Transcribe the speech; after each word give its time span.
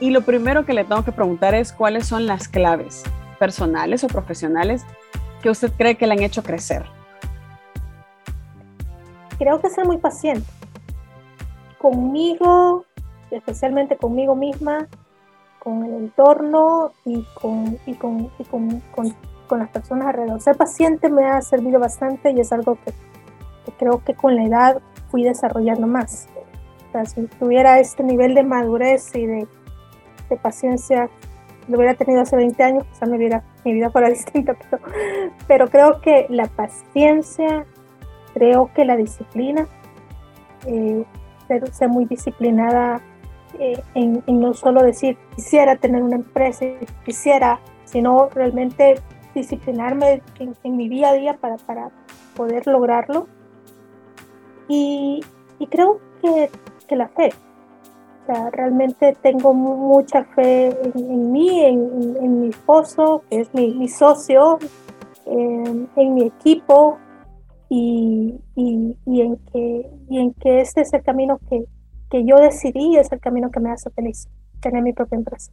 Y 0.00 0.10
lo 0.10 0.22
primero 0.22 0.66
que 0.66 0.74
le 0.74 0.84
tengo 0.84 1.04
que 1.04 1.12
preguntar 1.12 1.54
es 1.54 1.72
cuáles 1.72 2.06
son 2.06 2.26
las 2.26 2.48
claves 2.48 3.04
personales 3.38 4.04
o 4.04 4.08
profesionales 4.08 4.84
que 5.42 5.50
usted 5.50 5.72
cree 5.76 5.96
que 5.96 6.06
le 6.06 6.14
han 6.14 6.22
hecho 6.22 6.42
crecer. 6.42 6.84
Creo 9.38 9.60
que 9.60 9.68
ser 9.70 9.84
muy 9.84 9.98
paciente. 9.98 10.48
Conmigo, 11.78 12.86
especialmente 13.30 13.96
conmigo 13.96 14.34
misma, 14.34 14.88
con 15.58 15.84
el 15.84 15.94
entorno 15.94 16.92
y 17.04 17.24
con, 17.40 17.78
y 17.86 17.94
con, 17.94 18.30
y 18.38 18.44
con, 18.44 18.80
con, 18.94 19.14
con, 19.48 19.58
las 19.58 19.68
personas 19.70 20.08
alrededor. 20.08 20.40
Ser 20.40 20.56
paciente 20.56 21.08
me 21.08 21.26
ha 21.26 21.40
servido 21.42 21.80
bastante 21.80 22.30
y 22.30 22.40
es 22.40 22.52
algo 22.52 22.76
que, 22.84 22.92
que 23.64 23.72
creo 23.78 24.02
que 24.04 24.14
con 24.14 24.36
la 24.36 24.44
edad 24.44 24.82
fui 25.10 25.24
desarrollando 25.24 25.86
más. 25.86 26.28
O 26.88 26.92
sea, 26.92 27.04
si 27.06 27.22
tuviera 27.38 27.80
este 27.80 28.02
nivel 28.02 28.34
de 28.34 28.44
madurez 28.44 29.14
y 29.14 29.26
de 29.26 29.48
paciencia 30.36 31.08
lo 31.68 31.78
hubiera 31.78 31.94
tenido 31.94 32.20
hace 32.20 32.36
20 32.36 32.62
años, 32.62 32.84
quizá 32.86 33.06
mi 33.06 33.18
vida, 33.18 33.42
mi 33.64 33.72
vida 33.72 33.90
fuera 33.90 34.08
distinta, 34.10 34.54
pero, 34.54 34.82
pero 35.46 35.68
creo 35.68 36.00
que 36.00 36.26
la 36.28 36.46
paciencia, 36.46 37.66
creo 38.34 38.70
que 38.74 38.84
la 38.84 38.96
disciplina, 38.96 39.66
eh, 40.66 41.04
ser, 41.46 41.88
muy 41.88 42.06
disciplinada 42.06 43.00
eh, 43.58 43.80
en, 43.94 44.22
no 44.26 44.54
solo 44.54 44.82
decir 44.82 45.16
quisiera 45.34 45.76
tener 45.76 46.02
una 46.02 46.16
empresa, 46.16 46.66
quisiera, 47.04 47.60
sino 47.84 48.28
realmente 48.30 48.96
disciplinarme 49.34 50.22
en, 50.38 50.76
mi 50.76 50.88
día 50.88 51.10
a 51.10 51.12
día 51.14 51.36
para, 51.36 51.56
para 51.58 51.90
poder 52.34 52.66
lograrlo. 52.66 53.26
Y, 54.68 55.22
y 55.58 55.66
creo 55.66 56.00
que, 56.22 56.50
que 56.88 56.96
la 56.96 57.08
fe, 57.08 57.30
realmente 58.52 59.16
tengo 59.22 59.52
mucha 59.54 60.24
fe 60.24 60.68
en, 60.94 61.32
mí, 61.32 61.60
en, 61.60 62.40
mi 62.40 62.48
esposo, 62.48 63.22
que 63.28 63.40
es 63.40 63.54
mi, 63.54 63.88
socio, 63.88 64.58
en, 65.26 66.14
mi 66.14 66.24
equipo 66.24 66.98
y, 67.68 68.40
en 68.56 69.36
que, 69.52 69.90
y 70.08 70.18
en 70.18 70.34
que 70.34 70.60
este 70.60 70.82
es 70.82 70.92
el 70.92 71.02
camino 71.02 71.38
que, 71.48 71.64
que 72.10 72.24
yo 72.24 72.36
decidí, 72.36 72.96
es 72.96 73.10
el 73.12 73.20
camino 73.20 73.50
que 73.50 73.60
me 73.60 73.70
hace 73.70 73.90
feliz, 73.90 74.28
tener 74.60 74.82
mi 74.82 74.92
propia 74.92 75.16
empresa. 75.16 75.52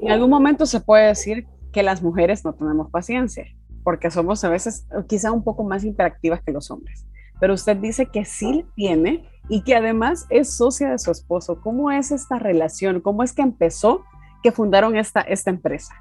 En 0.00 0.10
algún 0.10 0.30
momento 0.30 0.66
se 0.66 0.80
puede 0.80 1.08
decir 1.08 1.46
que 1.72 1.82
las 1.82 2.02
mujeres 2.02 2.44
no 2.44 2.54
tenemos 2.54 2.90
paciencia, 2.90 3.44
porque 3.82 4.10
somos 4.10 4.42
a 4.44 4.48
veces 4.48 4.86
quizá 5.08 5.32
un 5.32 5.42
poco 5.42 5.64
más 5.64 5.84
interactivas 5.84 6.42
que 6.42 6.52
los 6.52 6.70
hombres 6.70 7.06
pero 7.40 7.54
usted 7.54 7.76
dice 7.76 8.06
que 8.06 8.24
sí 8.24 8.66
tiene 8.74 9.28
y 9.48 9.62
que 9.62 9.76
además 9.76 10.26
es 10.30 10.56
socia 10.56 10.90
de 10.90 10.98
su 10.98 11.10
esposo. 11.10 11.60
¿Cómo 11.60 11.90
es 11.90 12.10
esta 12.10 12.38
relación? 12.38 13.00
¿Cómo 13.00 13.22
es 13.22 13.32
que 13.32 13.42
empezó 13.42 14.04
que 14.42 14.52
fundaron 14.52 14.96
esta, 14.96 15.20
esta 15.20 15.50
empresa? 15.50 15.94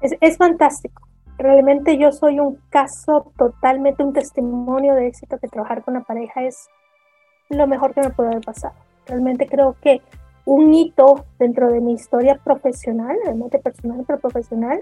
Es, 0.00 0.36
fantástico. 0.36 1.02
Realmente 1.38 1.96
yo 1.98 2.12
soy 2.12 2.38
un 2.38 2.58
caso 2.68 3.32
totalmente, 3.36 4.04
un 4.04 4.12
testimonio 4.12 4.94
de 4.94 5.08
éxito 5.08 5.38
que 5.38 5.48
trabajar 5.48 5.82
con 5.82 5.94
la 5.94 6.02
pareja 6.02 6.42
es 6.42 6.68
lo 7.48 7.66
mejor 7.66 7.94
que 7.94 8.02
me 8.02 8.10
puede 8.10 8.30
haber 8.30 8.44
pasado. 8.44 8.74
Realmente 9.06 9.46
creo 9.46 9.76
que 9.80 10.02
un 10.44 10.72
hito 10.74 11.24
dentro 11.38 11.70
de 11.70 11.80
mi 11.80 11.94
historia 11.94 12.38
profesional, 12.44 13.16
realmente 13.24 13.58
personal 13.58 14.04
pero 14.06 14.20
profesional, 14.20 14.80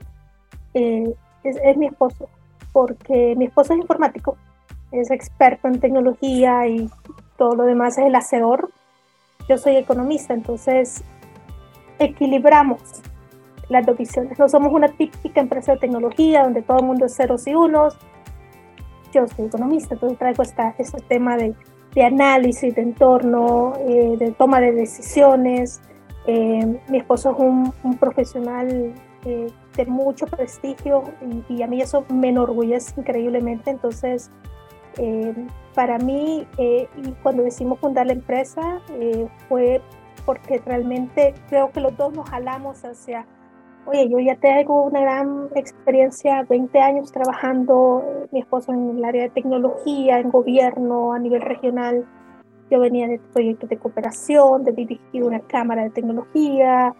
eh, 0.75 1.15
es, 1.45 1.57
es 1.63 1.77
mi 1.77 1.87
esposo, 1.87 2.29
porque 2.73 3.35
mi 3.37 3.47
esposo 3.47 3.73
es 3.73 3.81
informático, 3.81 4.37
es 4.93 5.11
experto 5.11 5.69
en 5.69 5.81
tecnología 5.81 6.67
y 6.67 6.89
todo 7.37 7.57
lo 7.57 7.65
demás 7.65 7.99
es 7.99 8.07
el 8.07 8.15
hacedor. 8.15 8.71
Yo 9.49 9.59
soy 9.59 9.77
economista, 9.77 10.35
entonces 10.35 11.03
equilibramos 11.99 13.03
las 13.69 13.85
dos 13.87 13.97
visiones. 13.97 14.39
No 14.39 14.49
somos 14.49 14.73
una 14.73 14.89
típica 14.89 15.41
empresa 15.41 15.73
de 15.73 15.79
tecnología 15.79 16.45
donde 16.45 16.63
todo 16.63 16.79
el 16.79 16.85
mundo 16.85 17.07
es 17.07 17.17
ceros 17.17 17.47
y 17.47 17.55
unos. 17.55 17.97
Yo 19.13 19.27
soy 19.29 19.47
economista, 19.47 19.95
entonces 19.95 20.19
traigo 20.19 20.43
esta, 20.43 20.75
este 20.79 21.01
tema 21.03 21.37
de, 21.37 21.55
de 21.95 22.05
análisis 22.05 22.75
de 22.75 22.83
entorno, 22.83 23.75
eh, 23.81 24.17
de 24.19 24.31
toma 24.33 24.61
de 24.61 24.73
decisiones. 24.73 25.81
Eh, 26.27 26.81
mi 26.89 26.99
esposo 26.99 27.33
es 27.33 27.39
un, 27.39 27.73
un 27.83 27.99
profesional 27.99 28.95
eh, 29.25 29.53
de 29.77 29.87
mucho 29.87 30.27
prestigio 30.27 31.03
y, 31.49 31.55
y, 31.55 31.63
a 31.63 31.67
mí 31.67 31.81
eso 31.81 32.05
me 32.09 32.29
enorgullece 32.29 33.01
increíblemente. 33.01 33.71
Entonces, 33.71 34.31
eh, 34.99 35.35
para 35.75 35.99
mí, 35.99 36.47
eh, 36.59 36.89
cuando 37.23 37.43
decidimos 37.43 37.79
fundar 37.81 38.07
la 38.07 38.13
empresa, 38.13 38.81
eh, 38.91 39.27
fue 39.49 39.81
porque 40.27 40.61
realmente 40.65 41.35
creo 41.49 41.71
que 41.73 41.81
los 41.81 41.97
dos 41.97 42.13
nos 42.15 42.29
jalamos 42.29 42.85
hacia, 42.85 43.27
oye, 43.87 44.09
yo 44.09 44.19
ya 44.21 44.37
tengo 44.37 44.85
una 44.85 45.01
gran 45.01 45.49
experiencia, 45.55 46.45
20 46.49 46.79
años 46.79 47.11
trabajando, 47.11 48.29
mi 48.31 48.41
esposo 48.41 48.73
en 48.73 48.99
el 48.99 49.05
área 49.05 49.23
de 49.23 49.31
tecnología, 49.31 50.21
en 50.21 50.31
gobierno, 50.31 51.13
a 51.13 51.19
nivel 51.19 51.41
regional. 51.41 52.07
Yo 52.71 52.79
venía 52.79 53.09
de 53.09 53.19
proyectos 53.33 53.69
de 53.69 53.79
cooperación, 53.79 54.65
de 54.65 54.73
dirigir 54.73 55.25
una 55.25 55.41
cámara 55.41 55.83
de 55.83 55.91
tecnología, 55.91 56.95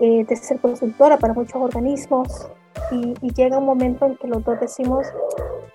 de 0.00 0.36
ser 0.36 0.60
consultora 0.60 1.16
para 1.18 1.32
muchos 1.32 1.56
organismos. 1.56 2.50
Y, 2.90 3.14
y 3.22 3.32
llega 3.32 3.56
un 3.56 3.64
momento 3.64 4.04
en 4.04 4.16
que 4.16 4.26
los 4.26 4.44
dos 4.44 4.60
decimos, 4.60 5.06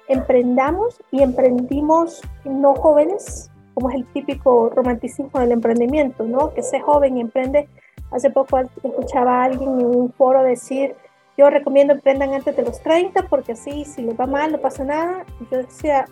emprendamos 0.10 1.00
y 1.12 1.22
emprendimos 1.22 2.22
no 2.44 2.76
jóvenes, 2.76 3.50
como 3.74 3.90
es 3.90 3.96
el 3.96 4.06
típico 4.08 4.70
romanticismo 4.70 5.40
del 5.40 5.54
emprendimiento, 5.54 6.26
¿no? 6.26 6.54
Que 6.54 6.64
sea 6.64 6.82
joven 6.82 7.18
y 7.18 7.22
emprende. 7.22 7.70
Hace 8.12 8.32
poco 8.32 8.60
escuchaba 8.60 9.42
a 9.42 9.44
alguien 9.46 9.80
en 9.80 9.86
un 9.86 10.12
foro 10.12 10.44
decir, 10.44 10.96
yo 11.38 11.50
recomiendo 11.50 11.94
emprendan 11.94 12.34
antes 12.34 12.56
de 12.58 12.64
los 12.64 12.82
30 12.82 13.28
porque 13.30 13.54
así 13.54 13.86
si 13.86 14.02
les 14.02 14.20
va 14.20 14.26
mal 14.26 14.52
no 14.52 14.58
pasa 14.58 14.84
nada. 14.84 15.26
Y 15.40 15.48
yo 15.52 15.60
decía, 15.60 16.06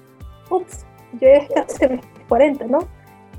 ups, 0.49 0.85
yo 1.13 1.27
ya 1.27 1.47
casi 1.65 1.87
los 1.87 2.05
40, 2.29 2.65
¿no? 2.67 2.79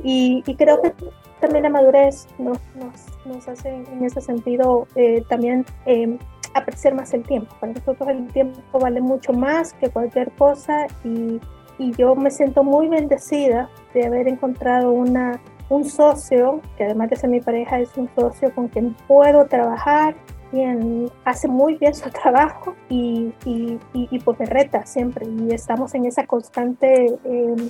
Y, 0.03 0.43
creo 0.57 0.83
que 0.83 0.93
también 1.41 1.65
la 1.65 1.71
madurez 1.71 2.27
nos, 2.39 2.59
nos, 2.75 3.27
nos 3.27 3.49
hace 3.49 3.69
en 3.69 4.05
ese 4.05 4.21
sentido 4.21 4.87
eh, 4.95 5.25
también 5.29 5.65
eh, 5.87 6.19
apreciar 6.59 6.95
más 6.95 7.13
el 7.15 7.23
tiempo. 7.23 7.55
Para 7.61 7.73
nosotros 7.73 8.09
el 8.09 8.27
tiempo 8.29 8.79
vale 8.79 9.01
mucho 9.01 9.33
más 9.33 9.73
que 9.75 9.89
cualquier 9.89 10.31
cosa 10.33 10.87
y, 11.05 11.41
y 11.79 11.93
yo 11.93 12.15
me 12.15 12.31
siento 12.31 12.63
muy 12.65 12.89
bendecida 12.89 13.69
de 13.95 14.07
haber 14.07 14.29
encontrado 14.29 14.93
una, 14.93 15.41
un 15.69 15.85
socio, 15.85 16.61
que 16.77 16.85
además 16.85 17.11
de 17.11 17.17
ser 17.17 17.31
mi 17.31 17.41
pareja, 17.41 17.79
es 17.79 17.97
un 17.97 18.09
socio 18.15 18.55
con 18.55 18.69
quien 18.69 18.95
puedo 19.07 19.47
trabajar, 19.47 20.15
quien 20.51 21.11
hace 21.25 21.49
muy 21.49 21.77
bien 21.77 21.95
su 21.95 22.11
trabajo 22.23 22.75
y, 22.89 23.33
y, 23.45 23.79
y, 23.93 24.19
pues 24.21 24.39
me 24.39 24.47
reta 24.47 24.85
siempre. 24.87 25.27
Y 25.27 25.53
estamos 25.53 25.95
en 25.95 26.07
esa 26.07 26.27
constante 26.27 27.19
em, 27.25 27.69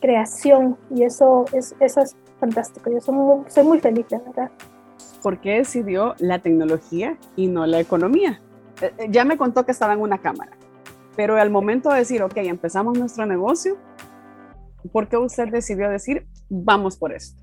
creación 0.00 0.76
y 0.90 1.02
eso 1.02 1.44
es, 1.52 1.74
eso 1.80 2.00
es 2.00 2.16
fantástico. 2.38 2.90
Yo 2.90 3.00
soy 3.00 3.14
muy, 3.14 3.44
soy 3.48 3.64
muy 3.64 3.80
feliz, 3.80 4.06
la 4.10 4.18
verdad 4.18 4.50
por 5.22 5.40
qué 5.40 5.58
decidió 5.58 6.14
la 6.18 6.40
tecnología 6.40 7.16
y 7.36 7.48
no 7.48 7.66
la 7.66 7.80
economía. 7.80 8.40
Eh, 8.80 8.92
eh, 8.98 9.06
ya 9.10 9.24
me 9.24 9.36
contó 9.36 9.64
que 9.64 9.72
estaba 9.72 9.92
en 9.92 10.00
una 10.00 10.18
cámara, 10.18 10.52
pero 11.16 11.36
al 11.36 11.50
momento 11.50 11.90
de 11.90 11.98
decir, 11.98 12.22
ok, 12.22 12.36
empezamos 12.36 12.98
nuestro 12.98 13.26
negocio, 13.26 13.76
¿por 14.92 15.08
qué 15.08 15.16
usted 15.16 15.48
decidió 15.48 15.90
decir, 15.90 16.26
vamos 16.48 16.96
por 16.96 17.12
esto? 17.12 17.42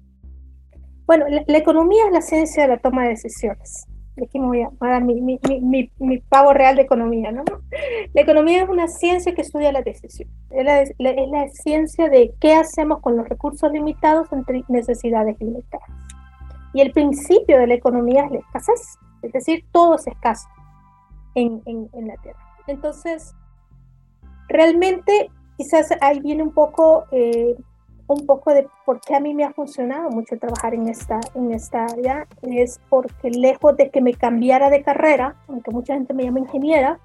Bueno, 1.06 1.26
la, 1.30 1.58
economía 1.58 2.08
es 2.08 2.14
la 2.14 2.22
ciencia 2.22 2.64
de 2.64 2.70
la 2.70 2.78
toma 2.78 3.04
de 3.04 3.10
decisiones. 3.10 3.86
Aquí 4.24 4.40
me 4.40 4.48
voy 4.48 4.62
a, 4.62 4.70
dar 4.80 5.04
mi, 5.04 5.22
mi, 5.22 6.18
pavo 6.30 6.54
real 6.54 6.78
de 6.78 6.84
economía, 6.84 7.32
¿no? 7.32 7.44
La 8.14 8.22
economía 8.22 8.64
es 8.64 8.70
una 8.70 8.88
ciencia 8.88 9.36
que 9.36 9.42
estudia 9.42 9.72
la 9.72 9.82
decisión. 9.82 10.30
Es 10.50 10.96
la 10.98 11.50
ciencia 11.50 12.10
de 12.10 12.34
qué 12.40 12.54
hacemos 12.56 13.02
con 13.02 13.18
los 13.18 13.28
recursos 13.28 13.72
limitados 13.72 14.32
entre 14.32 14.64
necesidades 14.70 15.36
limitadas. 15.40 16.05
Y 16.76 16.82
el 16.82 16.92
principio 16.92 17.58
de 17.58 17.68
la 17.68 17.76
economía 17.76 18.26
es 18.26 18.32
la 18.32 18.40
escasez, 18.40 19.00
es 19.22 19.32
decir, 19.32 19.64
todo 19.72 19.96
es 19.96 20.06
escaso 20.08 20.46
en, 21.34 21.62
en, 21.66 22.06
la 22.06 22.18
Tierra. 22.18 22.38
Entonces, 22.68 23.34
realmente 24.50 25.32
quizás 25.56 25.88
ahí 26.02 26.20
viene 26.20 26.44
un 26.44 26.52
poco, 26.52 27.06
eh, 27.12 27.56
un 28.08 28.26
poco 28.26 28.54
de 28.54 28.68
por 28.86 29.00
qué 29.00 29.16
a 29.16 29.22
mí 29.22 29.34
me 29.34 29.46
ha 29.46 29.54
funcionado 29.54 30.10
mucho 30.10 30.38
trabajar 30.38 30.74
en 30.74 30.90
esta, 30.90 31.22
en 31.34 31.54
esta 31.54 31.86
área, 31.86 32.28
es 32.42 32.82
porque 32.90 33.30
lejos 33.30 33.78
de 33.78 33.90
que 33.90 34.02
me 34.02 34.14
cambiara 34.14 34.70
de 34.70 34.84
carrera, 34.84 35.38
aunque 35.48 35.72
mucha 35.72 35.94
gente 35.94 36.14
me 36.14 36.26
llama 36.26 36.40
ingeniera, 36.40 37.00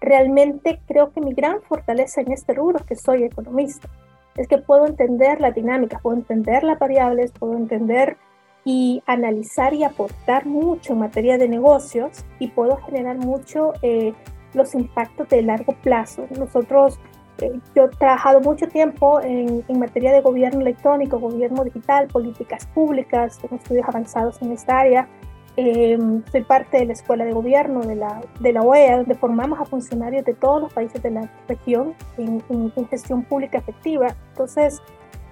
realmente 0.00 0.80
creo 0.88 1.12
que 1.12 1.20
mi 1.20 1.34
gran 1.34 1.62
fortaleza 1.62 2.20
en 2.20 2.32
este 2.32 2.52
rubro 2.52 2.78
es 2.78 2.84
que 2.84 2.96
soy 2.96 3.22
economista. 3.22 3.88
Es 4.34 4.48
que 4.48 4.58
puedo 4.58 4.86
entender 4.86 5.40
la 5.40 5.52
dinámica, 5.52 6.00
puedo 6.00 6.16
entender 6.16 6.64
las 6.64 6.80
variables, 6.80 7.30
puedo 7.30 7.56
entender 7.56 8.16
y 8.64 9.02
analizar 9.06 9.74
y 9.74 9.84
aportar 9.84 10.46
mucho 10.46 10.94
en 10.94 11.00
materia 11.00 11.38
de 11.38 11.48
negocios 11.48 12.24
y 12.38 12.48
puedo 12.48 12.76
generar 12.78 13.18
mucho 13.18 13.72
eh, 13.82 14.14
los 14.54 14.74
impactos 14.74 15.28
de 15.28 15.42
largo 15.42 15.74
plazo. 15.82 16.26
Nosotros, 16.38 16.98
eh, 17.38 17.52
yo 17.74 17.84
he 17.84 17.88
trabajado 17.88 18.40
mucho 18.40 18.66
tiempo 18.68 19.20
en, 19.20 19.64
en, 19.68 19.78
materia 19.78 20.12
de 20.12 20.20
gobierno 20.20 20.60
electrónico, 20.60 21.18
gobierno 21.18 21.64
digital, 21.64 22.06
políticas 22.08 22.66
públicas, 22.66 23.38
tengo 23.38 23.56
estudios 23.56 23.86
avanzados 23.88 24.40
en 24.40 24.52
esta 24.52 24.78
área 24.78 25.08
Eh, 25.56 25.96
soy 26.32 26.42
parte 26.42 26.78
de 26.78 26.86
la 26.86 26.94
Escuela 26.94 27.24
de 27.24 27.32
Gobierno 27.32 27.80
de 27.82 27.94
la, 27.94 28.20
de 28.40 28.52
la 28.52 28.62
OEA, 28.62 28.96
donde 28.96 29.14
formamos 29.14 29.60
a 29.60 29.64
funcionarios 29.64 30.24
de 30.24 30.34
todos 30.34 30.62
los 30.62 30.72
países 30.72 31.00
de 31.00 31.10
la 31.12 31.30
región 31.46 31.94
en, 32.18 32.42
en, 32.48 32.88
gestión 32.88 33.22
pública 33.22 33.58
efectiva. 33.58 34.08
Entonces, 34.30 34.82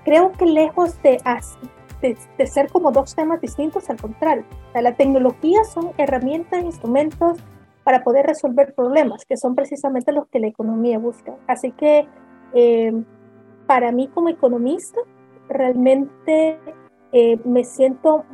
creo 0.05 0.31
que 0.32 0.46
lejos 0.46 1.02
de, 1.02 1.19
de, 2.02 2.46
ser 2.46 2.69
como 2.70 2.93
dos 2.93 3.14
temas 3.14 3.40
distintos, 3.40 3.88
al 3.88 4.00
contrario, 4.00 4.44
la 4.75 4.94
tecnología 4.94 5.64
son 5.64 5.93
herramientas, 5.96 6.62
instrumentos 6.62 7.38
para 7.84 8.04
poder 8.04 8.26
resolver 8.26 8.75
problemas, 8.75 9.25
que 9.25 9.37
son 9.37 9.54
precisamente 9.54 10.12
los 10.12 10.26
que 10.28 10.40
la 10.40 10.49
economía 10.49 10.99
busca. 10.99 11.34
Así 11.46 11.72
que 11.72 12.06
eh, 12.54 12.93
para 13.66 13.93
mí 13.93 14.08
como 14.08 14.28
economista, 14.28 15.00
realmente 15.49 16.58
eh, 17.12 17.38
me 17.44 17.64
siento 17.64 18.25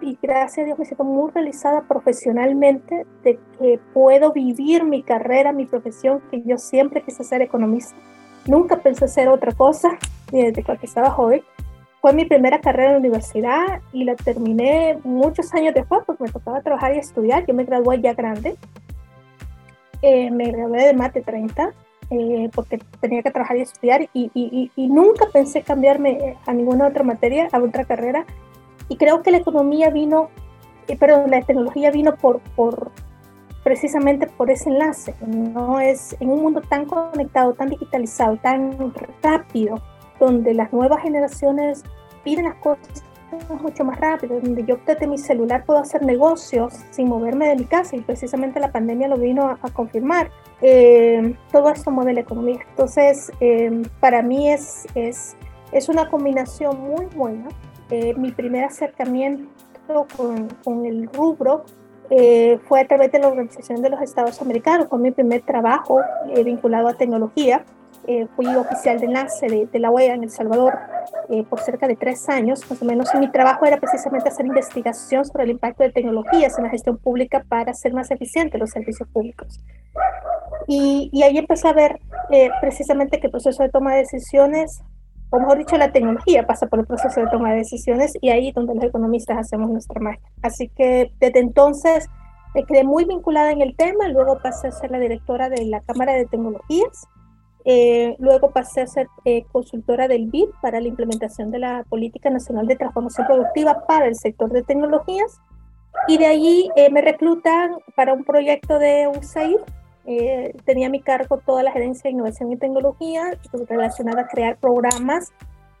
y 0.00 0.18
gracias 0.20 0.58
a 0.58 0.66
Dios 0.66 0.78
me 0.78 0.84
siento 0.84 1.04
muy 1.04 1.30
realizada 1.30 1.82
profesionalmente 1.88 3.06
de 3.22 3.38
que 3.58 3.80
puedo 3.94 4.32
vivir 4.32 4.84
mi 4.84 5.02
carrera, 5.02 5.52
mi 5.52 5.64
profesión, 5.64 6.20
que 6.30 6.42
yo 6.42 6.58
siempre 6.58 7.02
quise 7.02 7.24
ser 7.24 7.40
economista. 7.40 7.96
Nunca 8.46 8.76
pensé 8.76 9.08
ser 9.08 9.28
otra 9.28 9.52
cosa, 9.52 9.98
ni 10.32 10.44
desde 10.44 10.62
cuando 10.62 10.84
estaba 10.84 11.10
joven. 11.10 11.42
Fue 12.00 12.12
mi 12.12 12.24
primera 12.24 12.60
carrera 12.60 12.88
en 12.88 12.92
la 12.94 12.98
universidad 13.00 13.80
y 13.92 14.04
la 14.04 14.14
terminé 14.14 14.98
muchos 15.02 15.52
años 15.54 15.74
después 15.74 16.02
porque 16.06 16.24
me 16.24 16.30
tocaba 16.30 16.60
trabajar 16.60 16.94
y 16.94 16.98
estudiar. 16.98 17.46
Yo 17.46 17.54
me 17.54 17.64
gradué 17.64 18.00
ya 18.00 18.14
grande. 18.14 18.56
Eh, 20.02 20.30
me 20.30 20.50
gradué 20.50 20.86
de 20.86 20.92
mate 20.92 21.22
30 21.22 21.72
eh, 22.10 22.50
porque 22.54 22.78
tenía 23.00 23.22
que 23.22 23.30
trabajar 23.30 23.56
y 23.56 23.62
estudiar 23.62 24.02
y, 24.12 24.30
y, 24.34 24.70
y, 24.76 24.88
nunca 24.88 25.26
pensé 25.32 25.62
cambiarme 25.62 26.36
a 26.46 26.52
ninguna 26.52 26.86
otra 26.86 27.02
materia, 27.02 27.48
a 27.50 27.58
otra 27.58 27.84
carrera 27.84 28.24
y 28.88 28.96
creo 28.96 29.22
que 29.22 29.30
la 29.30 29.38
economía 29.38 29.90
vino, 29.90 30.28
eh, 30.86 30.96
perdón, 30.96 31.30
la 31.30 31.42
tecnología 31.42 31.90
vino 31.90 32.14
por, 32.14 32.40
por 32.54 32.92
precisamente 33.64 34.28
por 34.28 34.50
ese 34.50 34.70
enlace. 34.70 35.14
No 35.26 35.80
es 35.80 36.16
en 36.20 36.30
un 36.30 36.42
mundo 36.42 36.60
tan 36.60 36.84
conectado, 36.84 37.54
tan 37.54 37.70
digitalizado, 37.70 38.36
tan 38.36 38.94
rápido, 39.22 39.82
donde 40.18 40.54
las 40.54 40.72
nuevas 40.72 41.02
generaciones 41.02 41.84
piden 42.24 42.44
las 42.44 42.56
cosas 42.56 43.04
mucho 43.60 43.84
más 43.84 43.98
rápido, 43.98 44.40
donde 44.40 44.64
yo 44.64 44.78
desde 44.86 45.06
mi 45.06 45.18
celular 45.18 45.64
puedo 45.64 45.80
hacer 45.80 46.02
negocios 46.02 46.74
sin 46.90 47.08
moverme 47.08 47.48
de 47.48 47.56
mi 47.56 47.64
casa 47.64 47.96
y 47.96 48.00
precisamente 48.00 48.60
la 48.60 48.70
pandemia 48.70 49.08
lo 49.08 49.16
vino 49.16 49.58
a, 49.62 49.70
confirmar. 49.70 50.30
Eh, 50.62 51.34
todo 51.52 51.70
esto 51.70 51.90
mueve 51.90 52.14
la 52.14 52.20
economía. 52.20 52.60
Entonces, 52.70 53.32
eh, 53.40 53.82
para 54.00 54.22
mí 54.22 54.50
es, 54.50 54.86
es, 54.94 55.36
es 55.72 55.88
una 55.88 56.08
combinación 56.08 56.80
muy 56.80 57.06
buena 57.06 57.48
eh, 57.90 58.14
mi 58.16 58.32
primer 58.32 58.64
acercamiento 58.64 59.46
con, 60.16 60.48
con 60.64 60.86
el 60.86 61.08
rubro 61.12 61.64
fue 62.68 62.80
a 62.80 62.86
través 62.86 63.10
de 63.10 63.18
la 63.18 63.26
Organización 63.26 63.82
de 63.82 63.90
los 63.90 64.00
Estados 64.00 64.40
Americanos, 64.40 64.86
fue 64.88 64.98
mi 65.00 65.10
primer 65.10 65.42
trabajo 65.42 66.00
vinculado 66.44 66.86
a 66.86 66.94
tecnología. 66.94 67.64
Fui 68.34 68.46
oficial 68.54 68.98
de 69.00 69.06
enlace 69.06 69.46
de, 69.46 69.66
de, 69.66 69.78
la 69.78 69.90
OEA 69.90 70.14
en 70.14 70.24
El 70.24 70.30
Salvador 70.30 70.78
por 71.50 71.60
cerca 71.60 71.88
de 71.88 71.96
tres 71.96 72.28
años, 72.28 72.68
más 72.70 72.80
o 72.80 72.84
menos. 72.84 73.08
Mi 73.18 73.30
trabajo 73.30 73.66
era 73.66 73.78
precisamente 73.78 74.28
hacer 74.28 74.46
investigación 74.46 75.24
sobre 75.24 75.44
el 75.44 75.50
impacto 75.50 75.82
de 75.82 75.90
tecnologías 75.90 76.56
en 76.58 76.64
la 76.64 76.70
gestión 76.70 76.98
pública 76.98 77.44
para 77.48 77.72
hacer 77.72 77.92
más 77.92 78.10
eficientes 78.10 78.60
los 78.60 78.70
servicios 78.70 79.08
públicos. 79.08 79.60
Y, 80.68 81.10
y 81.12 81.22
ahí 81.22 81.38
empecé 81.38 81.68
a 81.68 81.72
ver 81.72 81.98
precisamente 82.60 83.18
que 83.18 83.26
el 83.26 83.32
proceso 83.32 83.62
de 83.62 83.70
toma 83.70 83.92
de 83.92 83.98
decisiones 83.98 84.82
o 85.30 85.40
mejor 85.40 85.58
dicho, 85.58 85.76
la 85.76 85.90
tecnología 85.90 86.46
pasa 86.46 86.66
por 86.66 86.78
el 86.78 86.86
proceso 86.86 87.20
de 87.20 87.26
toma 87.26 87.50
de 87.50 87.58
decisiones 87.58 88.16
y 88.20 88.30
ahí 88.30 88.52
donde 88.52 88.74
los 88.74 88.84
economistas 88.84 89.38
hacemos 89.38 89.70
nuestra 89.70 90.00
magia. 90.00 90.22
Así 90.42 90.68
que 90.68 91.12
desde 91.18 91.40
entonces 91.40 92.08
me 92.54 92.64
quedé 92.64 92.84
muy 92.84 93.04
vinculada 93.04 93.50
en 93.50 93.60
el 93.60 93.76
tema, 93.76 94.08
luego 94.08 94.38
pasé 94.42 94.68
a 94.68 94.72
ser 94.72 94.90
la 94.90 94.98
directora 94.98 95.48
de 95.48 95.64
la 95.66 95.80
Cámara 95.80 96.12
de 96.12 96.26
Tecnologías, 96.26 97.06
eh, 97.66 98.16
luego 98.18 98.52
pasé 98.52 98.82
a 98.82 98.86
ser 98.86 99.08
eh, 99.24 99.44
consultora 99.52 100.08
del 100.08 100.26
BID 100.26 100.48
para 100.62 100.80
la 100.80 100.88
implementación 100.88 101.50
de 101.50 101.58
la 101.58 101.84
Política 101.88 102.30
Nacional 102.30 102.66
de 102.66 102.76
Transformación 102.76 103.26
Productiva 103.26 103.84
para 103.86 104.06
el 104.06 104.14
sector 104.14 104.50
de 104.50 104.62
tecnologías 104.62 105.40
y 106.08 106.18
de 106.18 106.26
allí 106.26 106.70
eh, 106.76 106.90
me 106.90 107.02
reclutan 107.02 107.72
para 107.96 108.12
un 108.12 108.24
proyecto 108.24 108.78
de 108.78 109.08
USAID 109.08 109.56
eh, 110.08 110.54
tenía 110.64 110.86
a 110.86 110.90
mi 110.90 111.00
cargo 111.00 111.38
toda 111.38 111.64
la 111.64 111.72
gerencia 111.72 112.04
de 112.04 112.10
innovación 112.10 112.52
y 112.52 112.56
tecnología 112.56 113.32
relacionada 113.68 114.22
a 114.22 114.28
crear 114.28 114.56
programas 114.56 115.32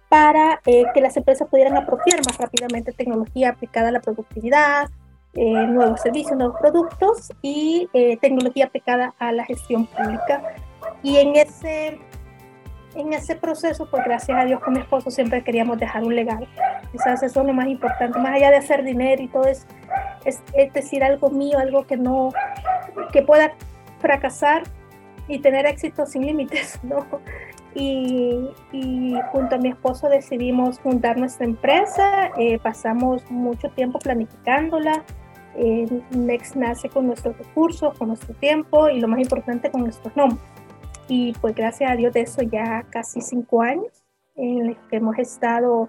para 0.08 0.60
eh, 0.66 0.84
que 0.92 1.00
las 1.00 1.16
empresas 1.16 1.48
pudieran 1.48 1.76
apropiar 1.76 2.18
más 2.26 2.36
rápidamente 2.36 2.90
tecnología 2.90 3.50
aplicada 3.50 3.88
a 3.88 3.92
la 3.92 4.00
productividad, 4.00 4.90
eh, 5.34 5.66
nuevos 5.68 6.00
servicios, 6.00 6.36
nuevos 6.36 6.56
productos 6.60 7.30
y 7.40 7.88
tecnología 8.20 8.64
aplicada 8.64 9.14
a 9.20 9.30
la 9.30 9.44
gestión 9.44 9.86
pública. 9.86 10.42
Y 11.06 11.18
en 11.18 11.36
ese, 11.36 12.00
en 12.96 13.12
ese 13.12 13.36
proceso, 13.36 13.88
pues 13.88 14.02
gracias 14.04 14.36
a 14.36 14.44
Dios 14.44 14.58
con 14.58 14.74
mi 14.74 14.80
esposo 14.80 15.08
siempre 15.08 15.44
queríamos 15.44 15.78
dejar 15.78 16.02
un 16.02 16.16
legado. 16.16 16.48
Quizás 16.90 17.22
eso 17.22 17.42
es 17.42 17.46
lo 17.46 17.52
más 17.52 17.68
importante, 17.68 18.18
más 18.18 18.34
allá 18.34 18.50
de 18.50 18.56
hacer 18.56 18.82
dinero 18.82 19.22
y 19.22 19.28
todo 19.28 19.44
es, 19.44 19.68
es 20.24 20.72
decir, 20.72 21.04
algo 21.04 21.30
mío, 21.30 21.60
algo 21.60 21.86
que 21.86 21.96
no, 21.96 22.30
que 23.12 23.22
pueda 23.22 23.52
fracasar 24.00 24.64
y 25.28 25.38
tener 25.38 25.64
éxito 25.66 26.06
sin 26.06 26.26
límites, 26.26 26.80
¿no? 26.82 27.06
Y, 27.76 28.50
junto 29.30 29.54
a 29.54 29.58
mi 29.58 29.68
esposo 29.68 30.08
decidimos 30.08 30.80
fundar 30.80 31.18
nuestra 31.18 31.46
empresa, 31.46 32.32
eh, 32.36 32.58
pasamos 32.58 33.22
mucho 33.30 33.70
tiempo 33.70 34.00
planificándola, 34.00 35.04
eh, 35.54 35.86
Next 36.10 36.56
nace 36.56 36.88
con 36.88 37.06
nuestros 37.06 37.38
recursos, 37.38 37.96
con 37.96 38.08
nuestro 38.08 38.34
tiempo 38.34 38.88
y 38.88 38.98
lo 38.98 39.06
más 39.06 39.20
importante 39.20 39.70
con 39.70 39.82
nuestros 39.82 40.16
nombres. 40.16 40.55
Y 41.08 41.32
pues 41.34 41.54
gracias 41.54 41.90
a 41.90 41.96
Dios 41.96 42.12
de 42.12 42.22
eso 42.22 42.42
ya 42.42 42.84
casi 42.90 43.20
cinco 43.20 43.62
años 43.62 44.04
en 44.34 44.74
que 44.90 44.96
hemos 44.96 45.18
estado 45.18 45.88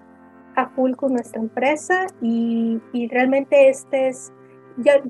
a 0.56 0.68
full 0.70 0.92
con 0.92 1.12
nuestra 1.12 1.40
empresa 1.40 2.06
y, 2.22 2.80
y 2.92 3.08
realmente 3.08 3.68
este 3.68 4.08
es 4.08 4.32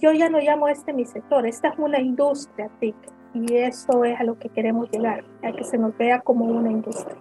yo 0.00 0.12
ya 0.12 0.31
no 0.31 0.38
llamo 0.38 0.69
este 0.69 0.93
mi 0.93 1.05
sector, 1.05 1.47
esta 1.47 1.69
es 1.69 1.79
una 1.79 2.00
industria 2.00 2.71
TIC 2.81 2.97
y 3.35 3.55
eso 3.57 4.05
es 4.05 4.19
a 4.19 4.25
lo 4.25 4.38
que 4.38 4.49
queremos 4.49 4.91
llegar, 4.91 5.25
a 5.43 5.53
que 5.53 5.62
se 5.65 5.77
nos 5.77 5.97
vea 5.99 6.21
como 6.21 6.47
una 6.47 6.71
industria. 6.71 7.17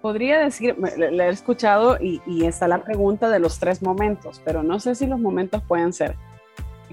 Podría 0.00 0.38
decir, 0.38 0.76
le, 0.78 1.24
he 1.24 1.28
escuchado 1.28 1.98
y, 2.00 2.22
y, 2.24 2.46
está 2.46 2.68
la 2.68 2.84
pregunta 2.84 3.28
de 3.30 3.40
los 3.40 3.58
tres 3.58 3.82
momentos, 3.82 4.40
pero 4.44 4.62
no 4.62 4.78
sé 4.78 4.94
si 4.94 5.08
los 5.08 5.18
momentos 5.18 5.60
pueden 5.66 5.92
ser 5.92 6.14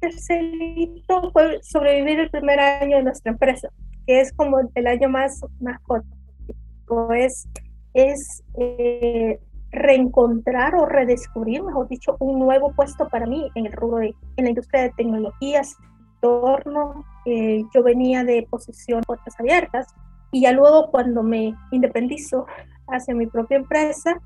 tercer 0.00 0.44
hito 0.76 1.30
fue 1.32 1.58
sobrevivir 1.62 2.20
el 2.20 2.30
primer 2.30 2.60
año 2.60 2.98
de 2.98 3.02
nuestra 3.04 3.32
empresa 3.32 3.70
que 4.08 4.22
es 4.22 4.32
como 4.32 4.58
el 4.74 4.86
año 4.86 5.10
más, 5.10 5.38
más 5.60 5.78
corto, 5.82 6.08
es, 7.12 7.46
es 7.92 8.42
eh, 8.58 9.38
reencontrar 9.70 10.74
o 10.76 10.86
redescubrir, 10.86 11.62
mejor 11.62 11.88
dicho, 11.88 12.16
un 12.18 12.38
nuevo 12.38 12.72
puesto 12.74 13.06
para 13.10 13.26
mí 13.26 13.50
en 13.54 13.66
el 13.66 13.72
rubro 13.72 13.98
de, 13.98 14.14
en 14.38 14.44
la 14.44 14.48
industria 14.48 14.84
de 14.84 14.92
tecnologías, 14.96 15.76
torno. 16.20 17.04
Eh, 17.24 17.64
yo 17.74 17.82
venía 17.82 18.24
de 18.24 18.46
posición 18.48 19.02
puertas 19.02 19.38
abiertas, 19.38 19.94
y 20.30 20.42
ya 20.42 20.52
luego 20.52 20.90
cuando 20.90 21.22
me 21.22 21.54
independizo 21.70 22.46
hacia 22.86 23.14
mi 23.14 23.26
propia 23.26 23.58
empresa, 23.58 24.20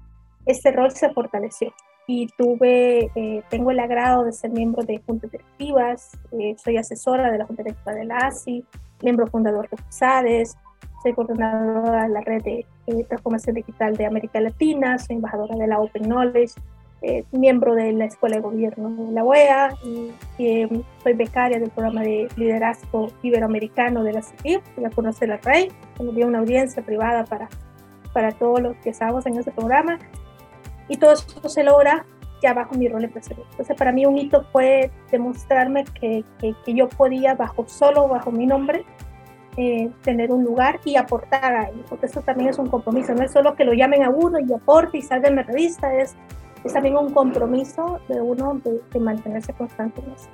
este 0.46 0.72
rol 0.72 0.90
se 0.90 1.12
fortaleció 1.12 1.72
y 2.06 2.26
tuve, 2.36 3.10
eh, 3.14 3.42
tengo 3.48 3.70
el 3.70 3.78
agrado 3.78 4.24
de 4.24 4.32
ser 4.32 4.50
miembro 4.50 4.82
de 4.82 5.00
juntas 5.06 5.30
directivas, 5.30 6.10
eh, 6.32 6.56
soy 6.62 6.76
asesora 6.76 7.30
de 7.30 7.38
la 7.38 7.46
Junta 7.46 7.62
Directiva 7.62 7.94
de 7.94 8.04
la 8.04 8.18
ASI, 8.18 8.64
miembro 9.02 9.26
fundador 9.28 9.68
de 9.70 9.76
FUSADES, 9.76 10.56
soy 11.02 11.14
coordinadora 11.14 12.04
de 12.04 12.08
la 12.08 12.20
red 12.20 12.42
de 12.42 12.66
eh, 12.86 13.04
transformación 13.04 13.56
digital 13.56 13.96
de 13.96 14.06
América 14.06 14.40
Latina, 14.40 14.98
soy 14.98 15.16
embajadora 15.16 15.56
de 15.56 15.66
la 15.66 15.78
Open 15.78 16.04
Knowledge, 16.04 16.54
miembro 17.32 17.74
de 17.74 17.92
la 17.92 18.04
Escuela 18.04 18.36
de 18.36 18.42
Gobierno 18.42 19.06
de 19.06 19.12
la 19.12 19.24
OEA 19.24 19.74
y 19.84 20.12
soy 21.02 21.12
becaria 21.14 21.58
del 21.58 21.70
programa 21.70 22.02
de 22.02 22.28
liderazgo 22.36 23.08
iberoamericano 23.22 24.04
de 24.04 24.12
la 24.12 24.22
CITIF, 24.22 24.62
la 24.76 24.90
conoce 24.90 25.26
la 25.26 25.38
REI, 25.38 25.70
me 26.00 26.12
dio 26.12 26.26
una 26.26 26.38
audiencia 26.38 26.82
privada 26.82 27.24
para, 27.24 27.48
para 28.12 28.32
todos 28.32 28.60
los 28.60 28.76
que 28.76 28.90
estamos 28.90 29.26
en 29.26 29.38
ese 29.38 29.50
programa 29.50 29.98
y 30.88 30.96
todo 30.96 31.12
eso 31.12 31.48
se 31.48 31.64
logra 31.64 32.04
ya 32.42 32.52
bajo 32.54 32.74
mi 32.74 32.88
rol 32.88 33.04
empresarial. 33.04 33.46
Entonces, 33.52 33.76
para 33.76 33.92
mí 33.92 34.04
un 34.04 34.18
hito 34.18 34.44
fue 34.52 34.90
demostrarme 35.10 35.84
que, 35.84 36.24
que, 36.40 36.74
yo 36.74 36.88
podía, 36.88 37.34
bajo 37.34 37.66
solo 37.68 38.08
bajo 38.08 38.32
mi 38.32 38.46
nombre, 38.46 38.84
eh, 39.56 39.90
tener 40.02 40.32
un 40.32 40.44
lugar 40.44 40.80
y 40.84 40.96
aportar 40.96 41.54
ahí, 41.54 41.84
porque 41.88 42.06
eso 42.06 42.20
también 42.22 42.50
es 42.50 42.58
un 42.58 42.68
compromiso, 42.68 43.14
no 43.14 43.22
es 43.22 43.32
solo 43.32 43.54
que 43.54 43.64
lo 43.64 43.74
llamen 43.74 44.02
a 44.02 44.10
uno 44.10 44.38
y 44.40 44.52
aporte 44.52 44.98
y 44.98 45.02
salga 45.02 45.28
en 45.28 45.36
la 45.36 45.42
revista, 45.42 45.94
es, 45.94 46.16
es 46.64 46.72
también 46.72 46.96
un 46.96 47.12
compromiso 47.12 48.00
de 48.08 48.20
uno 48.20 48.60
de, 48.64 49.00
mantenerse 49.00 49.52
constante 49.52 50.00
en 50.00 50.12
eso. 50.12 50.28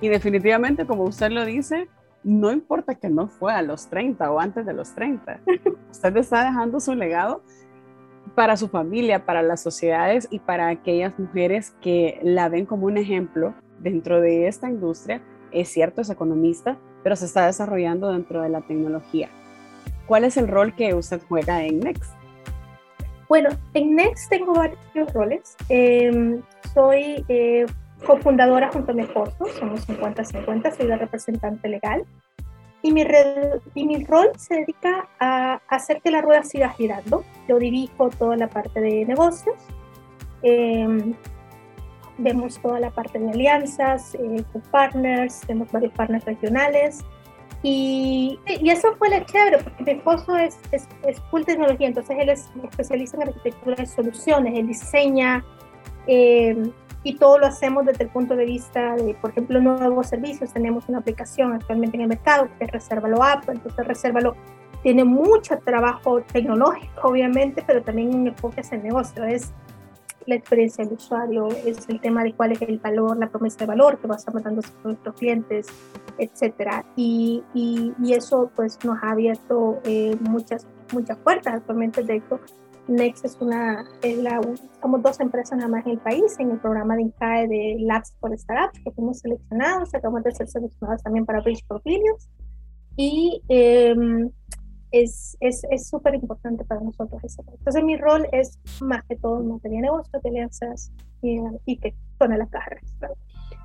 Y 0.00 0.08
definitivamente, 0.08 0.86
como 0.86 1.04
usted 1.04 1.30
lo 1.30 1.44
dice, 1.44 1.88
no 2.22 2.52
importa 2.52 2.94
que 2.94 3.08
no 3.08 3.28
fue 3.28 3.52
a 3.52 3.62
los 3.62 3.88
30 3.88 4.30
o 4.30 4.40
antes 4.40 4.66
de 4.66 4.72
los 4.72 4.94
30, 4.94 5.40
usted 5.90 6.16
está 6.16 6.44
dejando 6.44 6.80
su 6.80 6.94
legado 6.94 7.42
para 8.34 8.56
su 8.56 8.68
familia, 8.68 9.24
para 9.24 9.42
las 9.42 9.62
sociedades 9.62 10.26
y 10.30 10.40
para 10.40 10.68
aquellas 10.68 11.18
mujeres 11.18 11.74
que 11.80 12.18
la 12.22 12.48
ven 12.48 12.66
como 12.66 12.86
un 12.86 12.96
ejemplo 12.96 13.54
dentro 13.78 14.20
de 14.20 14.48
esta 14.48 14.68
industria. 14.68 15.22
Es 15.52 15.68
cierto, 15.68 16.00
es 16.00 16.10
economista, 16.10 16.76
pero 17.02 17.16
se 17.16 17.26
está 17.26 17.46
desarrollando 17.46 18.10
dentro 18.10 18.42
de 18.42 18.48
la 18.48 18.62
tecnología. 18.62 19.28
¿Cuál 20.06 20.24
es 20.24 20.36
el 20.36 20.48
rol 20.48 20.74
que 20.74 20.94
usted 20.94 21.20
juega 21.28 21.64
en 21.64 21.80
Next? 21.80 22.23
Bueno, 23.28 23.50
en 23.74 23.96
Next 23.96 24.28
tengo 24.30 24.54
varios 24.54 25.12
roles. 25.12 25.56
Em, 25.68 26.42
soy 26.72 27.24
eh, 27.28 27.66
cofundadora 28.04 28.70
junto 28.70 28.92
a 28.92 28.94
mi 28.94 29.02
esposo, 29.02 29.36
somos 29.58 29.86
50-50, 29.88 30.76
soy 30.76 30.86
la 30.86 30.96
representante 30.96 31.68
legal. 31.68 32.04
Y 32.82 32.92
mi, 32.92 33.02
y 33.74 33.86
mi 33.86 34.04
rol 34.04 34.30
se 34.36 34.56
dedica 34.56 35.08
a 35.18 35.60
hacer 35.68 36.02
que 36.02 36.10
la 36.10 36.20
rueda 36.20 36.42
siga 36.42 36.68
girando. 36.68 37.24
Yo 37.48 37.58
dirijo 37.58 38.10
toda 38.10 38.36
la 38.36 38.48
parte 38.48 38.80
de 38.80 39.06
negocios, 39.06 39.56
em, 40.42 41.14
vemos 42.18 42.60
toda 42.60 42.78
la 42.80 42.90
parte 42.90 43.18
de 43.18 43.30
alianzas 43.30 44.14
eh, 44.14 44.44
partners, 44.70 45.40
tenemos 45.46 45.72
varios 45.72 45.92
partners 45.92 46.24
regionales. 46.26 47.04
Y, 47.66 48.38
y, 48.60 48.68
eso 48.68 48.94
fue 48.98 49.08
la 49.08 49.24
chévere, 49.24 49.56
porque 49.64 49.84
mi 49.84 49.92
esposo 49.92 50.36
es, 50.36 50.58
es, 50.70 50.86
es, 51.02 51.18
full 51.30 51.44
tecnología, 51.44 51.88
entonces 51.88 52.14
él 52.20 52.28
es 52.28 52.50
especialista 52.62 53.16
en 53.16 53.28
arquitectura 53.28 53.76
de 53.76 53.86
soluciones, 53.86 54.58
él 54.58 54.66
diseña, 54.66 55.42
eh, 56.06 56.70
y 57.04 57.14
todo 57.16 57.38
lo 57.38 57.46
hacemos 57.46 57.86
desde 57.86 58.04
el 58.04 58.10
punto 58.10 58.36
de 58.36 58.44
vista 58.44 58.96
de, 58.96 59.14
por 59.14 59.30
ejemplo, 59.30 59.60
nuevos 59.60 60.08
servicios. 60.08 60.52
Tenemos 60.52 60.88
una 60.88 60.98
aplicación 60.98 61.52
actualmente 61.52 61.96
en 61.96 62.02
el 62.02 62.08
mercado 62.08 62.48
que 62.58 62.64
es 62.64 62.70
Resérvalo 62.70 63.22
App, 63.22 63.48
entonces 63.48 63.86
Resérvalo 63.86 64.34
tiene 64.82 65.04
mucho 65.04 65.58
trabajo 65.64 66.20
tecnológico, 66.20 67.08
obviamente, 67.08 67.62
pero 67.66 67.82
también 67.82 68.14
un 68.14 68.28
enfoque 68.28 68.60
hacia 68.60 68.76
el 68.76 68.82
negocio. 68.84 69.24
Es 69.24 69.52
la 70.26 70.36
experiencia 70.36 70.84
del 70.84 70.94
usuario, 70.94 71.48
es 71.48 71.88
el 71.88 72.00
tema 72.00 72.22
de 72.22 72.32
cuál 72.32 72.52
es 72.52 72.62
el 72.62 72.78
valor, 72.78 73.16
la 73.16 73.28
promesa 73.28 73.58
de 73.60 73.66
valor 73.66 73.98
que 73.98 74.06
vas 74.06 74.26
a 74.26 74.30
mandando 74.32 74.62
a 74.62 74.86
nuestros 74.88 75.14
clientes, 75.16 75.66
etcétera. 76.18 76.84
Y, 76.96 77.42
y, 77.54 77.92
y, 78.02 78.12
eso 78.14 78.50
pues 78.54 78.78
nos 78.84 79.02
ha 79.02 79.10
abierto 79.10 79.80
eh, 79.84 80.16
muchas, 80.20 80.66
muchas 80.92 81.18
puertas 81.18 81.54
actualmente. 81.54 82.02
De 82.02 82.16
hecho, 82.16 82.40
Next 82.86 83.24
es 83.24 83.36
una, 83.40 83.86
es 84.02 84.18
la, 84.18 84.40
somos 84.82 85.02
dos 85.02 85.18
empresas 85.20 85.56
nada 85.56 85.68
más 85.68 85.86
en 85.86 85.92
el 85.92 85.98
país 85.98 86.36
en 86.38 86.50
el 86.50 86.58
programa 86.58 86.96
de 86.96 87.02
INCAE 87.02 87.48
de 87.48 87.76
Labs 87.80 88.14
for 88.20 88.36
Startups, 88.38 88.78
que 88.84 88.90
fuimos 88.90 89.20
seleccionados, 89.20 89.94
acabamos 89.94 90.22
de 90.24 90.32
ser 90.32 90.48
seleccionados 90.48 91.02
también 91.02 91.24
para 91.24 91.40
Bridge 91.40 91.64
for 91.66 91.80
Billions. 91.82 92.28
Y 92.96 93.42
em, 93.48 94.30
es 95.02 95.36
súper 95.88 96.14
es, 96.14 96.22
importante 96.22 96.64
para 96.64 96.80
nosotros 96.80 97.20
Entonces 97.58 97.84
mi 97.84 97.96
rol 97.96 98.26
es 98.32 98.58
más 98.80 99.04
que 99.04 99.16
todo 99.16 99.42
de 99.62 99.68
negocios, 99.68 100.24
alianzas 100.24 100.92
y, 101.22 101.40
y 101.64 101.76
que 101.78 101.94
pone 102.18 102.38
las 102.38 102.50
cajas 102.50 102.80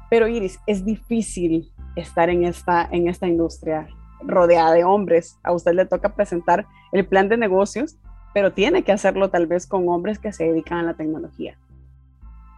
Pero 0.10 0.28
Iris, 0.28 0.60
es 0.68 0.84
difícil 0.86 1.72
estar 1.96 2.30
en 2.30 2.46
esta, 2.46 2.88
en 2.92 3.08
esta 3.08 3.28
industria 3.28 3.88
rodeada 4.22 4.74
de 4.74 4.84
hombres. 4.84 5.38
A 5.44 5.52
usted 5.52 5.74
le 5.74 5.86
toca 5.86 6.16
presentar 6.16 6.66
el 6.92 7.06
plan 7.08 7.30
de 7.30 7.38
negocios 7.38 7.98
pero 8.34 8.54
tiene 8.54 8.84
que 8.84 8.92
hacerlo 8.92 9.30
tal 9.30 9.48
vez 9.48 9.68
con 9.68 9.88
hombres 9.90 10.20
que 10.20 10.32
se 10.32 10.46
dedican 10.46 10.80
a 10.80 10.84
la 10.84 10.94
tecnología. 10.94 11.58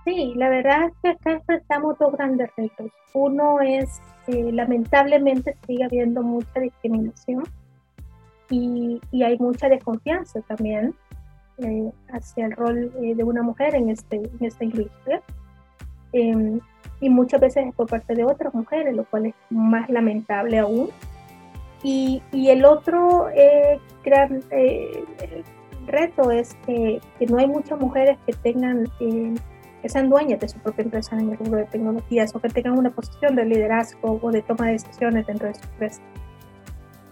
Sí, 0.06 0.34
la 0.36 0.50
verdad 0.50 0.86
es 0.86 0.94
que 1.02 1.10
acá 1.10 1.32
enfrentamos 1.34 1.98
dos 2.00 2.12
grandes 2.14 2.50
retos. 2.58 2.92
Uno 3.14 3.62
es, 3.62 4.02
eh, 4.28 4.52
lamentablemente, 4.52 5.56
sigue 5.68 5.84
habiendo 5.84 6.24
mucha 6.24 6.60
discriminación 6.60 7.44
y, 8.52 9.02
y 9.12 9.24
hay 9.24 9.38
mucha 9.40 9.68
desconfianza 9.70 10.42
también 10.42 10.94
eh, 11.58 11.92
hacia 12.10 12.46
el 12.46 12.52
rol 12.52 12.92
eh, 13.02 13.16
de 13.16 13.24
una 13.24 13.42
mujer 13.42 13.74
en, 13.74 13.90
este, 13.90 14.18
en 14.18 14.38
esta 14.40 14.64
industria. 14.64 15.22
Em, 16.14 16.60
y 17.00 17.10
muchas 17.10 17.42
veces 17.42 17.68
es 17.68 17.74
por 17.74 17.88
parte 17.88 18.14
de 18.14 18.24
otras 18.24 18.54
mujeres, 18.54 18.96
lo 18.96 19.06
cual 19.06 19.28
es 19.28 19.36
más 19.50 19.90
lamentable 19.90 20.60
aún. 20.60 20.90
Y, 21.82 22.22
y 22.32 22.50
el 22.50 22.64
otro 22.66 23.28
gran 24.04 24.44
reto 25.88 26.32
es 26.32 26.56
que, 26.66 27.00
que, 27.20 27.26
no 27.26 27.38
hay 27.38 27.48
muchas 27.48 27.80
mujeres 27.80 28.18
que 28.26 28.34
tengan, 28.34 28.88
eh, 29.00 29.34
que 29.82 29.90
sean 29.90 30.10
dueñas 30.10 30.40
de 30.40 30.48
su 30.48 30.60
propia 30.60 30.84
empresa 30.84 31.18
en 31.18 31.32
el 31.32 31.38
rubro 31.38 31.58
de 31.58 31.66
tecnologías 31.66 32.36
o 32.36 32.40
que 32.40 32.50
tengan 32.50 32.78
una 32.78 32.92
posición 32.92 33.36
de 33.36 33.46
liderazgo 33.46 34.20
o 34.22 34.32
de 34.32 34.42
toma 34.42 34.68
de 34.68 34.74
decisiones 34.74 35.26
dentro 35.28 35.48
de 35.48 35.56
su 35.56 35.64
empresa. 35.64 36.02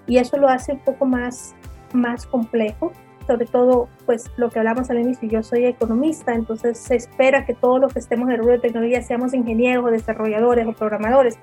Y 0.10 0.18
eso 0.18 0.38
lo 0.38 0.50
hace 0.50 0.74
un 0.74 0.80
poco 0.80 1.06
más, 1.06 1.56
más 1.94 2.26
complejo, 2.26 2.92
sobre 3.28 3.46
todo, 3.46 3.88
pues 4.08 4.32
lo 4.38 4.50
que 4.50 4.58
hablamos 4.58 4.90
al 4.90 5.00
inicio, 5.00 5.30
yo 5.30 5.44
soy 5.44 5.66
economista, 5.66 6.34
entonces 6.34 6.80
se 6.80 6.96
espera 6.96 7.46
que 7.46 7.54
todos 7.54 7.80
los 7.80 7.94
que 7.94 8.00
estemos 8.00 8.28
en 8.28 8.34
el 8.34 8.40
rubro 8.40 8.54
de 8.54 8.60
tecnología 8.60 9.04
seamos 9.04 9.36
ingenieros 9.36 9.86
o 9.86 9.92
desarrolladores 9.92 10.66
o 10.66 10.74
programadores, 10.74 11.38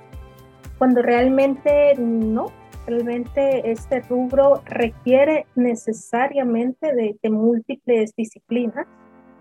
cuando 0.78 1.00
realmente 1.00 1.94
no, 1.96 2.46
realmente 2.88 3.70
este 3.70 4.00
rubro 4.00 4.62
requiere 4.64 5.46
necesariamente 5.54 6.92
de, 6.92 7.30
múltiples 7.30 8.16
disciplinas 8.16 8.84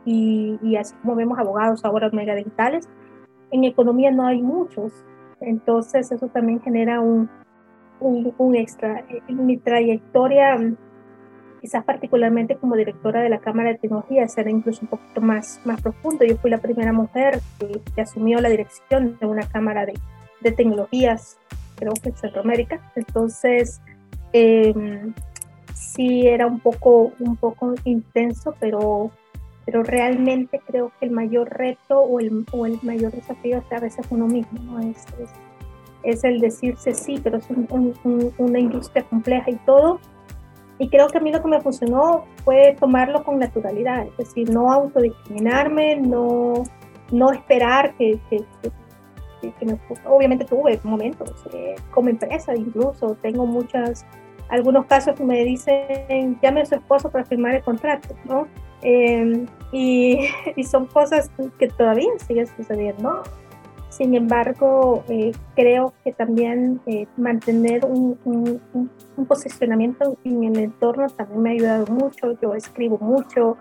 y, 0.06 0.60
y, 0.62 0.76
así 0.76 0.94
como 1.02 1.16
vemos 1.16 1.40
abogados 1.40 1.84
ahora 1.84 2.12
mega 2.12 2.36
digitales, 2.36 2.88
en 3.50 3.64
economía 3.64 4.12
no 4.12 4.28
hay 4.28 4.44
muchos, 4.44 4.94
entonces 5.42 6.12
eso 6.12 6.28
también 6.28 6.62
genera 6.62 7.00
un, 7.00 7.28
un, 8.00 8.56
extra. 8.56 9.04
En 9.28 9.46
mi 9.46 9.58
trayectoria, 9.58 10.58
quizás 11.62 11.84
particularmente 11.84 12.56
como 12.56 12.76
directora 12.76 13.22
de 13.22 13.30
la 13.30 13.40
Cámara 13.40 13.70
de 13.70 13.80
Tecnología, 13.80 14.28
será 14.28 14.50
incluso 14.50 14.82
un 14.84 14.88
poquito 14.88 15.22
más, 15.22 15.62
más 15.66 15.82
profundo. 15.82 16.26
Yo 16.26 16.38
fui 16.38 16.52
la 16.52 16.60
primera 16.60 16.94
mujer 16.94 17.40
que, 17.60 17.82
que 17.94 18.02
asumió 18.02 18.40
la 18.40 18.50
dirección 18.50 19.18
de 19.20 19.26
una 19.26 19.48
Cámara 19.48 19.86
de, 19.86 19.94
de 20.42 20.52
Tecnologías 20.52 21.38
creo 21.76 21.94
que 21.94 22.10
en 22.10 22.16
Centroamérica. 22.16 22.80
Entonces, 22.96 23.82
em, 24.34 25.14
sí 25.74 26.28
era 26.28 26.48
un 26.48 26.60
poco, 26.60 27.14
un 27.20 27.36
poco 27.36 27.76
intenso, 27.84 28.56
pero, 28.60 29.12
pero 29.66 29.84
realmente 29.84 30.62
creo 30.66 30.92
que 31.00 31.06
el 31.06 31.12
mayor 31.12 31.50
reto 31.50 32.00
o 32.00 32.20
el, 32.20 32.46
o 32.52 32.66
el 32.66 32.80
mayor 32.82 33.12
desafío 33.12 33.58
es 33.58 33.72
a 33.72 33.80
veces 33.80 34.06
uno 34.10 34.28
mismo, 34.28 34.60
¿no? 34.64 34.80
es, 34.80 35.06
es, 35.20 35.30
el 36.24 36.40
decirse 36.40 36.94
sí, 36.94 37.20
pero 37.24 37.38
es 37.38 37.48
una 38.38 38.60
industria 38.60 39.04
compleja 39.04 39.50
y 39.50 39.56
todo. 39.66 40.00
Y 40.78 40.90
creo 40.90 41.08
que 41.08 41.18
a 41.18 41.22
mí 41.22 41.32
lo 41.32 41.42
que 41.42 41.48
me 41.48 41.62
funcionó 41.62 42.26
fue 42.44 42.76
tomarlo 42.80 43.24
con 43.24 43.40
naturalidad, 43.40 44.08
es 44.08 44.18
decir, 44.18 44.50
no 44.50 44.72
autodiscriminarme, 44.72 45.96
no, 45.96 46.64
no 47.12 47.32
esperar 47.32 47.96
que, 47.96 48.20
que 48.30 48.44
obviamente 50.06 50.46
tuve 50.46 50.80
momentos 50.84 51.32
eh, 51.54 51.76
como 51.92 52.10
empresa 52.10 52.56
incluso, 52.56 53.16
tengo 53.22 53.46
muchas, 53.46 54.06
algunos 54.50 54.86
casos 54.86 55.16
que 55.16 55.24
me 55.24 55.44
dicen, 55.44 56.40
llame 56.42 56.62
a 56.62 56.66
su 56.66 56.76
esposo 56.76 57.10
para 57.10 57.26
firmar 57.26 57.56
el 57.56 57.64
contrato, 57.64 58.16
¿no? 58.26 58.48
Em, 58.82 59.46
y, 59.72 60.28
y, 60.56 60.64
son 60.64 60.86
cosas 60.88 61.32
que 61.58 61.68
todavía 61.70 62.10
siguen 62.28 62.48
sucediendo. 62.48 63.24
Sin 63.96 64.14
embargo, 64.14 65.06
eh, 65.08 65.32
creo 65.56 65.94
que 66.04 66.12
también 66.12 66.82
eh, 66.86 67.08
mantener 67.16 67.86
un, 67.86 68.20
posicionamiento 69.26 70.18
en 70.26 70.44
el 70.44 70.60
entorno 70.60 71.08
también 71.08 71.42
me 71.42 71.50
ha 71.50 71.54
ayudado 71.54 71.86
mucho. 71.88 72.38
Yo 72.42 72.56
escribo 72.56 72.98
mucho, 72.98 73.56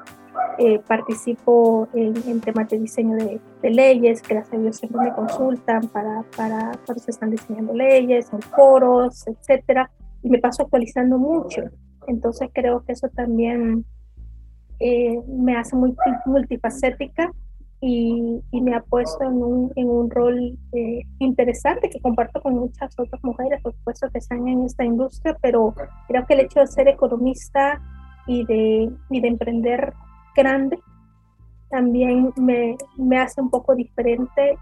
eh, 0.59 0.81
participo 0.89 1.87
en, 1.95 2.41
temas 2.41 2.69
de 2.69 2.81
diseño 2.81 3.17
de, 3.17 3.41
leyes, 3.71 4.23
gracias 4.29 4.55
a 4.55 4.59
Dios 4.59 4.77
siempre 4.77 5.03
me 5.03 5.15
consultan 5.15 5.83
para, 5.87 6.25
para 6.37 6.73
cuando 6.85 7.05
se 7.05 7.13
están 7.13 7.31
diseñando 7.31 7.73
leyes, 7.73 8.33
en 8.33 8.43
foros, 8.43 9.29
etcétera, 9.29 9.89
y 10.25 10.31
me 10.31 10.41
paso 10.41 10.65
actualizando 10.65 11.17
mucho. 11.17 11.63
Entonces 12.09 12.51
creo 12.53 12.85
que 12.85 12.91
eso 12.91 13.09
también 13.09 13.85
me 14.81 15.57
hace 15.57 15.77
muy 15.77 15.95
multifacética 16.27 17.31
y, 17.87 18.43
y, 18.51 18.63
me 18.63 18.75
ha 18.75 18.81
puesto 18.81 19.25
en 19.25 19.43
un, 19.43 19.73
en 19.77 19.91
un 19.91 20.11
rol 20.11 20.59
eh, 20.73 21.03
interesante 21.19 21.91
que 21.91 22.01
comparto 22.01 22.41
con 22.41 22.55
muchas 22.55 22.99
otras 22.99 23.23
mujeres, 23.23 23.61
por 23.63 23.75
supuesto, 23.75 24.09
que 24.11 24.21
están 24.21 24.49
en 24.49 24.65
esta 24.65 24.87
industria, 24.87 25.37
pero 25.43 25.75
creo 26.09 26.25
que 26.25 26.33
el 26.33 26.41
hecho 26.41 26.61
de 26.61 26.67
ser 26.67 26.89
economista 26.89 27.83
y 28.27 28.47
de, 28.47 28.91
y 29.11 29.21
de 29.21 29.29
emprender 29.29 29.93
grande 30.35 30.79
también 31.69 32.33
me, 32.37 32.75
me, 32.97 33.19
hace 33.19 33.43
un 33.43 33.51
poco 33.51 33.75
diferente 33.75 34.57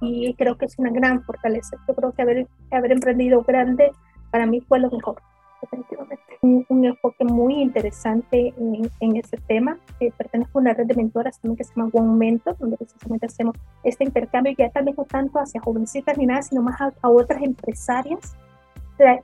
y, 0.00 0.32
creo 0.34 0.56
que 0.56 0.66
es 0.66 0.78
una 0.78 0.90
gran 0.90 1.24
fortaleza. 1.24 1.76
Yo 1.88 1.96
creo 1.96 2.12
que 2.12 2.22
haber, 2.22 2.46
haber 2.70 2.92
emprendido 2.92 3.42
grande 3.42 3.90
para 4.30 4.46
mí 4.46 4.60
fue 4.60 4.78
lo 4.78 4.88
mejor, 4.88 5.20
definitivamente. 5.60 6.22
Un, 6.42 6.64
un 6.68 6.84
enfoque 6.84 7.24
muy 7.24 7.60
interesante 7.60 8.54
en, 8.56 8.90
en 9.00 9.16
ese 9.16 9.36
tema. 9.48 9.78
Eh, 10.00 10.12
pertenezco 10.16 10.58
a 10.58 10.62
una 10.62 10.74
red 10.74 10.86
de 10.86 10.94
mentoras 10.94 11.40
también 11.40 11.56
que 11.56 11.64
se 11.64 11.74
llama 11.74 11.90
One 11.92 12.16
Mentor, 12.16 12.56
donde 12.58 12.76
precisamente 12.76 13.26
hacemos 13.26 13.56
este 13.82 14.04
intercambio, 14.04 14.54
ya 14.56 14.70
tal 14.70 14.84
vez 14.84 14.96
no 14.96 15.04
tanto 15.04 15.38
hacia 15.38 15.60
jovencitas 15.60 16.16
ni 16.16 16.26
nada, 16.26 16.42
sino 16.42 16.62
más 16.62 16.80
a, 16.80 16.92
a 17.02 17.08
otras 17.08 17.42
empresarias 17.42 18.36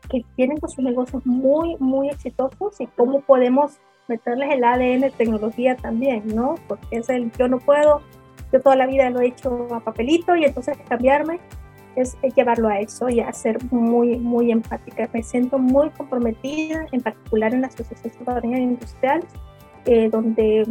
que 0.09 0.25
tienen 0.37 0.59
con 0.59 0.71
sus 0.71 0.85
negocios 0.85 1.25
muy, 1.27 1.77
muy 1.79 2.09
exitosos 2.09 2.81
y 2.81 2.87
cómo 2.87 3.21
podemos 3.21 3.79
meterles 4.09 4.51
el 4.53 4.65
ADN 4.65 5.01
de 5.01 5.13
tecnología 5.17 5.77
también, 5.77 6.23
¿no? 6.35 6.57
Porque 6.69 6.99
es 6.99 7.09
el 7.09 7.33
yo 7.33 7.49
no 7.49 7.59
puedo, 7.59 8.01
yo 8.53 8.61
toda 8.61 8.77
la 8.77 8.87
vida 8.87 9.11
lo 9.11 9.21
he 9.21 9.29
hecho 9.29 9.69
a 9.75 9.81
papelito 9.81 10.37
y 10.37 10.45
entonces 10.45 10.77
cambiarme 10.89 11.41
es, 11.97 12.17
llevarlo 12.35 12.69
a 12.69 12.81
eso 12.81 13.09
y 13.09 13.21
a 13.21 13.33
ser 13.33 13.59
muy, 13.73 14.19
muy 14.19 14.51
empática. 14.51 15.09
Me 15.13 15.23
siento 15.23 15.59
muy 15.59 15.91
comprometida, 15.91 16.87
en 16.93 17.01
particular 17.01 17.55
en 17.55 17.63
la 17.63 17.69
Asociación 17.69 18.13
Salvadoreña 18.13 18.59
Industrial, 18.59 19.23
eh, 19.87 20.09
donde 20.11 20.67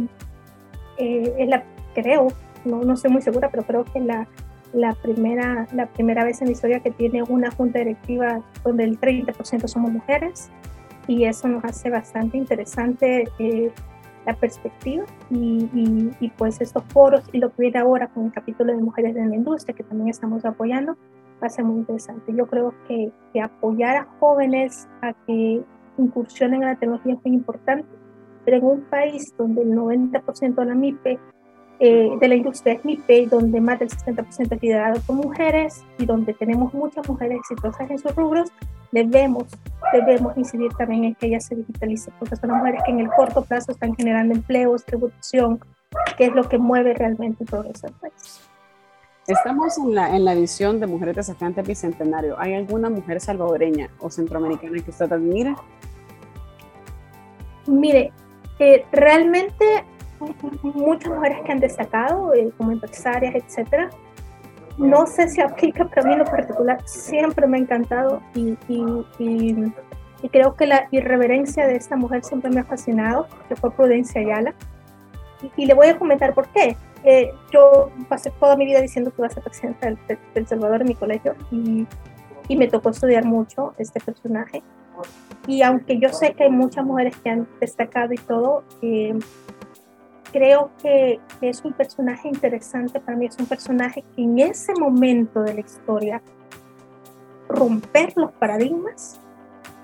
eh, 0.98 1.34
es 1.38 1.48
la, 1.48 1.64
creo, 1.94 2.28
no, 2.64 2.82
no 2.82 2.94
estoy 2.94 3.10
muy 3.10 3.22
segura, 3.22 3.50
pero 3.50 3.64
creo 3.64 3.84
que 3.84 4.00
la, 4.00 4.26
la, 4.72 4.94
primera, 4.94 5.66
la 5.72 5.86
primera 5.86 6.24
vez 6.24 6.40
en 6.40 6.48
la 6.48 6.52
historia 6.52 6.80
que 6.80 6.90
tiene 6.90 7.22
una 7.22 7.50
junta 7.50 7.78
directiva 7.78 8.40
donde 8.64 8.84
el 8.84 9.00
30% 9.00 9.66
somos 9.68 9.90
mujeres 9.90 10.50
y 11.06 11.24
eso 11.24 11.48
nos 11.48 11.64
hace 11.64 11.90
bastante 11.90 12.36
interesante 12.36 13.28
eh, 13.38 13.70
la 14.26 14.34
perspectiva 14.34 15.04
y, 15.30 15.68
y, 16.18 16.28
pues 16.30 16.60
estos 16.60 16.82
foros 16.84 17.24
y 17.32 17.38
lo 17.38 17.50
que 17.50 17.62
viene 17.62 17.78
ahora 17.78 18.08
con 18.08 18.26
el 18.26 18.32
capítulo 18.32 18.72
de 18.74 18.80
mujeres 18.80 19.14
en 19.16 19.30
la 19.30 19.36
industria 19.36 19.76
que 19.76 19.82
también 19.82 20.08
estamos 20.08 20.44
apoyando 20.44 20.96
ser 21.50 21.64
muy 21.64 21.78
interesante. 21.78 22.32
Yo 22.34 22.46
creo 22.46 22.74
que, 22.86 23.10
que 23.32 23.40
apoyar 23.40 23.96
a 23.96 24.08
jóvenes 24.20 24.88
a 25.02 25.12
que 25.26 25.62
incursionen 25.98 26.62
en 26.62 26.68
la 26.68 26.76
tecnología 26.76 27.14
es 27.14 27.24
muy 27.24 27.34
importante, 27.34 27.88
pero 28.44 28.56
en 28.58 28.64
un 28.64 28.80
país 28.82 29.34
donde 29.36 29.62
el 29.62 29.72
90% 29.72 30.54
de 30.54 30.64
la 30.64 30.74
MIPE 30.74 31.18
eh, 31.80 32.10
de 32.20 32.28
la 32.28 32.36
industria 32.36 32.74
es 32.74 32.84
MIPE, 32.84 33.26
donde 33.26 33.60
más 33.60 33.80
del 33.80 33.88
60% 33.88 34.54
es 34.54 34.62
liderado 34.62 35.00
por 35.00 35.16
mujeres 35.16 35.84
y 35.98 36.06
donde 36.06 36.32
tenemos 36.34 36.72
muchas 36.72 37.08
mujeres 37.08 37.38
exitosas 37.38 37.90
en 37.90 37.98
sus 37.98 38.14
rubros, 38.14 38.52
debemos, 38.92 39.44
debemos 39.92 40.36
incidir 40.36 40.72
también 40.74 41.04
en 41.04 41.14
que 41.16 41.26
ellas 41.26 41.46
se 41.46 41.56
digitalicen, 41.56 42.14
porque 42.18 42.36
son 42.36 42.50
mujeres 42.50 42.80
que 42.84 42.92
en 42.92 43.00
el 43.00 43.08
corto 43.08 43.42
plazo 43.42 43.72
están 43.72 43.94
generando 43.96 44.34
empleo, 44.34 44.72
distribución, 44.72 45.58
que 46.16 46.26
es 46.26 46.34
lo 46.34 46.48
que 46.48 46.58
mueve 46.58 46.94
realmente 46.94 47.42
el 47.42 47.50
progreso 47.50 47.88
del 47.88 47.96
país. 47.96 48.48
Estamos 49.26 49.78
en 49.78 49.94
la, 49.94 50.14
en 50.14 50.24
la 50.24 50.34
edición 50.34 50.80
de 50.80 50.86
Mujeres 50.86 51.16
Desafiantes 51.16 51.66
Bicentenario. 51.66 52.38
¿Hay 52.38 52.54
alguna 52.54 52.90
mujer 52.90 53.20
salvadoreña 53.20 53.88
o 53.98 54.10
centroamericana 54.10 54.82
que 54.82 54.90
usted 54.90 55.10
admire? 55.10 55.54
Mire, 57.66 58.12
eh, 58.58 58.84
realmente 58.92 59.84
muchas 60.62 61.12
mujeres 61.12 61.38
que 61.44 61.52
han 61.52 61.60
destacado 61.60 62.34
eh, 62.34 62.52
como 62.56 62.72
empresarias, 62.72 63.34
etcétera. 63.34 63.90
No 64.76 65.06
sé 65.06 65.28
si 65.28 65.40
aplica, 65.40 65.88
pero 65.88 66.02
a 66.02 66.04
mí 66.04 66.12
en 66.12 66.18
lo 66.18 66.24
particular 66.24 66.82
siempre 66.84 67.46
me 67.46 67.56
ha 67.56 67.60
encantado 67.60 68.20
y, 68.34 68.58
y, 68.68 69.06
y, 69.18 70.28
creo 70.30 70.54
que 70.54 70.66
la 70.66 70.88
irreverencia 70.90 71.66
de 71.66 71.76
esta 71.76 71.96
mujer 71.96 72.24
siempre 72.24 72.50
me 72.50 72.60
ha 72.60 72.64
fascinado, 72.64 73.26
que 73.48 73.56
fue 73.56 73.70
Prudencia 73.70 74.20
Ayala. 74.20 74.54
Y, 75.56 75.66
le 75.66 75.74
voy 75.74 75.88
a 75.88 75.98
comentar 75.98 76.34
por 76.34 76.48
qué. 76.48 76.76
Eh, 77.04 77.32
yo 77.52 77.90
pasé 78.08 78.30
toda 78.30 78.56
mi 78.56 78.64
vida 78.64 78.80
diciendo 78.80 79.10
que 79.10 79.20
iba 79.20 79.26
a 79.26 79.30
ser 79.30 79.42
presidenta 79.42 79.88
del, 80.34 80.46
Salvador 80.46 80.80
en 80.80 80.88
mi 80.88 80.94
colegio 80.94 81.34
y, 81.50 81.86
y 82.48 82.56
me 82.56 82.66
tocó 82.66 82.90
estudiar 82.90 83.24
mucho 83.24 83.74
este 83.78 84.00
personaje. 84.00 84.62
Y 85.46 85.62
aunque 85.62 85.98
yo 85.98 86.08
sé 86.08 86.32
que 86.32 86.44
hay 86.44 86.50
muchas 86.50 86.84
mujeres 86.84 87.16
que 87.18 87.28
han 87.28 87.46
destacado 87.60 88.14
y 88.14 88.16
todo, 88.16 88.64
eh, 88.80 89.14
creo 90.32 90.70
que 90.82 91.20
es 91.42 91.64
un 91.64 91.74
personaje 91.74 92.28
interesante 92.28 93.00
para 93.00 93.16
mí, 93.16 93.26
es 93.26 93.38
un 93.38 93.46
personaje 93.46 94.02
que 94.14 94.22
en 94.22 94.38
ese 94.38 94.72
momento 94.74 95.42
de 95.42 95.54
la 95.54 95.60
historia, 95.60 96.22
romper 97.48 98.14
los 98.16 98.32
paradigmas, 98.32 99.20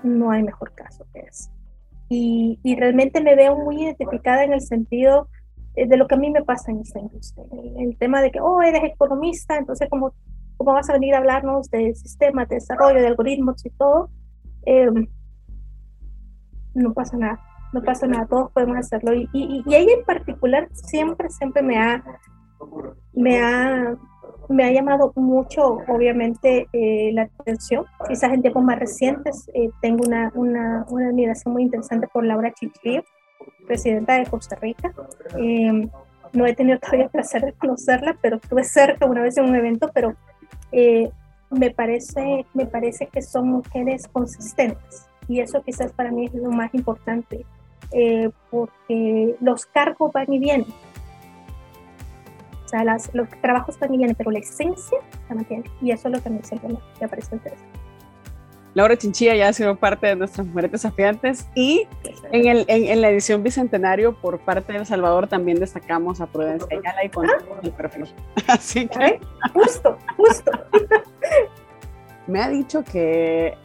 no 0.01 0.31
hay 0.31 0.41
mejor 0.41 0.73
caso 0.73 1.05
que 1.13 1.19
ese. 1.19 1.51
Y, 2.09 2.59
y 2.63 2.75
realmente 2.75 3.21
me 3.21 3.35
veo 3.35 3.55
muy 3.55 3.83
identificada 3.83 4.43
en 4.43 4.53
el 4.53 4.61
sentido 4.61 5.29
de 5.75 5.97
lo 5.97 6.07
que 6.07 6.15
a 6.15 6.17
mí 6.17 6.29
me 6.29 6.43
pasa 6.43 6.71
en 6.71 6.79
esta 6.79 6.99
industria. 6.99 7.45
El, 7.77 7.97
tema 7.97 8.21
de 8.21 8.31
que, 8.31 8.39
oh, 8.41 8.61
eres 8.61 8.83
economista, 8.83 9.57
entonces, 9.57 9.87
¿cómo, 9.89 10.13
cómo 10.57 10.73
vas 10.73 10.89
a 10.89 10.93
venir 10.93 11.15
a 11.15 11.19
hablarnos 11.19 11.69
de 11.69 11.93
sistemas, 11.95 12.49
de 12.49 12.55
desarrollo, 12.55 12.99
de 12.99 13.07
algoritmos 13.07 13.65
y 13.65 13.69
todo? 13.71 14.09
Eh, 14.65 14.89
no 16.73 16.93
pasa 16.93 17.17
nada 17.17 17.39
no 17.71 17.81
pasa 17.81 18.07
nada, 18.07 18.25
todos 18.25 18.51
podemos 18.51 18.77
hacerlo. 18.77 19.13
Y, 19.13 19.29
y, 19.33 19.63
y 19.65 19.75
ella 19.75 19.93
en 19.97 20.05
particular 20.05 20.67
siempre, 20.73 21.29
siempre 21.29 21.61
me 21.61 21.77
ha, 21.77 22.03
me 23.13 23.39
ha, 23.41 23.95
me 24.49 24.63
ha 24.65 24.71
llamado 24.71 25.13
mucho, 25.15 25.77
obviamente, 25.87 26.67
eh, 26.73 27.11
la 27.13 27.29
atención. 27.39 27.85
Quizás 28.07 28.33
en 28.33 28.41
tiempos 28.41 28.63
más 28.63 28.79
recientes 28.79 29.49
eh, 29.53 29.69
tengo 29.81 30.03
una, 30.05 30.31
una, 30.35 30.85
una, 30.89 31.07
admiración 31.07 31.53
muy 31.53 31.63
interesante 31.63 32.07
por 32.07 32.25
Laura 32.25 32.53
Chichillo, 32.53 33.03
presidenta 33.67 34.15
de 34.15 34.25
Costa 34.25 34.55
Rica. 34.55 34.93
Em, 35.35 35.89
no 36.33 36.45
he 36.45 36.55
tenido 36.55 36.79
todavía 36.79 37.05
el 37.05 37.11
placer 37.11 37.43
de 37.43 37.53
conocerla, 37.53 38.17
pero 38.21 38.37
estuve 38.37 38.63
cerca 38.63 39.05
una 39.05 39.21
vez 39.21 39.37
en 39.37 39.45
un 39.45 39.55
evento, 39.55 39.89
pero 39.93 40.15
eh, 40.71 41.11
me, 41.49 41.71
parece, 41.71 42.45
me 42.53 42.65
parece 42.65 43.07
que 43.07 43.21
son 43.21 43.49
mujeres 43.49 44.07
consistentes 44.07 45.07
y 45.27 45.39
eso 45.39 45.61
quizás 45.63 45.91
para 45.93 46.11
mí 46.11 46.25
es 46.25 46.33
lo 46.33 46.51
más 46.51 46.73
importante 46.73 47.45
eh, 47.91 48.29
porque 48.49 49.35
los 49.39 49.65
cargos 49.65 50.11
van 50.13 50.31
y 50.31 50.39
vienen. 50.39 50.67
O 52.65 52.67
sea, 52.67 52.83
las, 52.83 53.13
los 53.13 53.29
trabajos 53.41 53.77
van 53.79 53.93
y 53.93 53.97
vienen, 53.97 54.15
pero 54.15 54.31
la 54.31 54.39
esencia 54.39 54.99
se 55.27 55.35
mantiene. 55.35 55.63
Y 55.81 55.91
eso 55.91 56.07
es 56.07 56.15
lo 56.15 56.23
que 56.23 56.29
mí 56.29 56.39
siempre 56.43 56.69
me, 56.69 57.07
parece 57.07 57.35
interesante. 57.35 57.79
Laura 58.73 58.97
Chinchilla 58.97 59.35
ya 59.35 59.49
ha 59.49 59.53
sido 59.53 59.75
parte 59.75 60.07
de 60.07 60.15
nuestras 60.15 60.47
mujeres 60.47 60.71
desafiantes 60.71 61.47
y 61.55 61.87
en, 62.31 62.47
el, 62.47 62.65
en, 62.67 63.01
la 63.01 63.09
edición 63.09 63.43
bicentenario 63.43 64.13
por 64.13 64.39
parte 64.39 64.71
de 64.73 64.79
El 64.79 64.85
Salvador 64.85 65.27
también 65.27 65.59
destacamos 65.59 66.21
a 66.21 66.27
Prudencia 66.27 66.67
Ayala 66.71 67.03
y 67.03 67.09
con 67.09 67.29
ah. 67.29 67.33
el 67.61 67.71
perfil. 67.71 68.05
Así 68.47 68.87
que... 68.87 69.19
Justo, 69.53 69.97
justo. 70.15 70.51
me 72.27 72.41
ha 72.41 72.49
dicho 72.49 72.83
que 72.83 73.57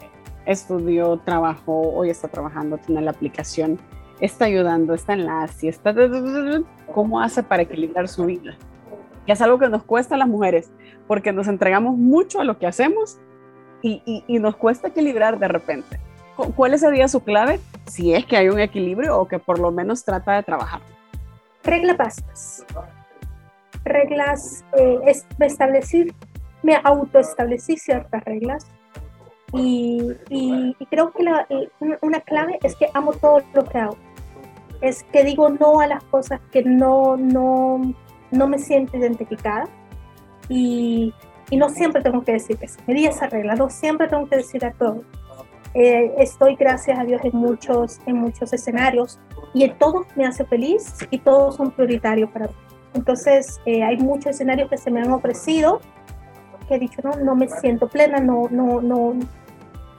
estudió, 0.45 1.19
trabajó, 1.19 1.92
hoy 1.95 2.11
está 2.11 2.29
trabajando, 2.29 2.79
tiene 2.79 3.03
la 3.03 3.12
aplicación 3.12 3.79
está 4.21 4.47
ayudando, 4.47 4.95
está 4.95 5.12
en 5.12 5.27
la 5.27 5.45
está... 5.45 5.95
¿Cómo 6.92 7.21
hace 7.21 7.42
para 7.42 7.62
equilibrar 7.62 8.09
su 8.09 8.25
vida? 8.25 8.57
Y 9.27 9.33
es 9.33 9.40
algo 9.42 9.59
que 9.59 9.69
nos 9.69 9.83
cuesta 9.83 10.14
a 10.14 10.19
las 10.19 10.29
mujeres, 10.29 10.71
porque 11.07 11.33
nos 11.33 11.49
entregamos 11.49 11.97
mucho 11.97 12.40
a 12.40 12.45
lo 12.45 12.59
que 12.59 12.66
hacemos 12.66 13.19
y, 13.83 14.25
y, 14.27 14.39
nos 14.39 14.57
cuesta 14.57 14.89
equilibrar 14.89 15.39
de 15.39 15.49
repente. 15.49 16.01
¿Cuál 16.35 16.79
sería 16.79 17.09
su 17.09 17.21
clave? 17.21 17.61
Si 17.87 18.12
es 18.12 18.27
que 18.27 18.37
hay 18.37 18.49
un 18.49 18.61
equilibrio 18.61 19.19
o 19.19 19.29
que 19.29 19.39
por 19.39 19.59
lo 19.59 19.71
menos 19.71 20.05
trata 20.05 20.35
de 20.35 20.43
trabajar. 20.43 20.81
Reglas 21.62 21.97
básicas. 21.97 22.67
Reglas, 23.85 24.65
eh, 24.77 24.99
es, 25.07 25.27
establecer, 25.41 26.12
me 26.62 26.79
autoestablecí 26.83 27.77
ciertas 27.77 28.25
reglas 28.25 28.67
y, 29.53 30.03
y, 30.29 30.75
creo 30.91 31.12
que 31.12 31.23
la, 31.23 31.47
una 32.03 32.21
clave 32.21 32.59
es 32.62 32.75
que 32.75 32.89
amo 32.95 33.12
todo 33.12 33.43
lo 33.55 33.65
que 33.65 33.79
hago 33.79 33.97
es 34.81 35.05
que 35.05 35.25
digo 35.25 35.49
no 35.49 35.81
a 35.81 35.87
las 35.87 36.03
cosas 36.05 36.41
que 36.53 36.62
no, 36.62 37.17
no, 37.17 37.95
no 38.31 38.49
me 38.49 38.59
siento 38.59 38.97
identificada 38.97 39.65
y, 40.49 41.12
y 41.51 41.57
no 41.57 41.69
siempre 41.69 42.03
tengo 42.03 42.23
que 42.23 42.33
decir 42.33 42.57
que 42.57 42.69
sí. 42.69 42.79
Me 42.87 42.95
di 42.95 43.07
esa 43.07 43.27
regla, 43.27 43.55
no 43.55 43.71
siempre 43.71 44.09
tengo 44.09 44.29
que 44.29 44.37
decir 44.37 44.65
a 44.65 44.73
todo. 44.73 45.03
Eh, 45.75 46.15
estoy, 46.19 46.57
gracias 46.57 46.99
a 46.99 47.05
Dios, 47.05 47.21
en 47.25 47.37
muchos, 47.37 48.01
en 48.07 48.17
muchos 48.17 48.53
escenarios 48.53 49.21
y 49.53 49.65
en 49.65 49.77
todos 49.79 50.07
me 50.17 50.27
hace 50.27 50.45
feliz 50.45 50.95
y 51.11 51.19
todos 51.19 51.57
son 51.57 51.71
prioritarios 51.71 52.31
para 52.31 52.47
mí. 52.47 52.55
Entonces, 52.95 53.61
eh, 53.67 53.83
hay 53.83 53.99
muchos 53.99 54.31
escenarios 54.31 54.71
que 54.71 54.79
se 54.79 54.91
me 54.91 55.03
han 55.03 55.11
ofrecido 55.11 55.81
que 56.67 56.77
he 56.77 56.79
dicho, 56.79 57.01
no, 57.03 57.13
no 57.17 57.37
me 57.37 57.49
siento 57.49 57.89
plena, 57.89 58.19
no, 58.19 58.49
no, 58.51 58.81
no, 58.81 59.15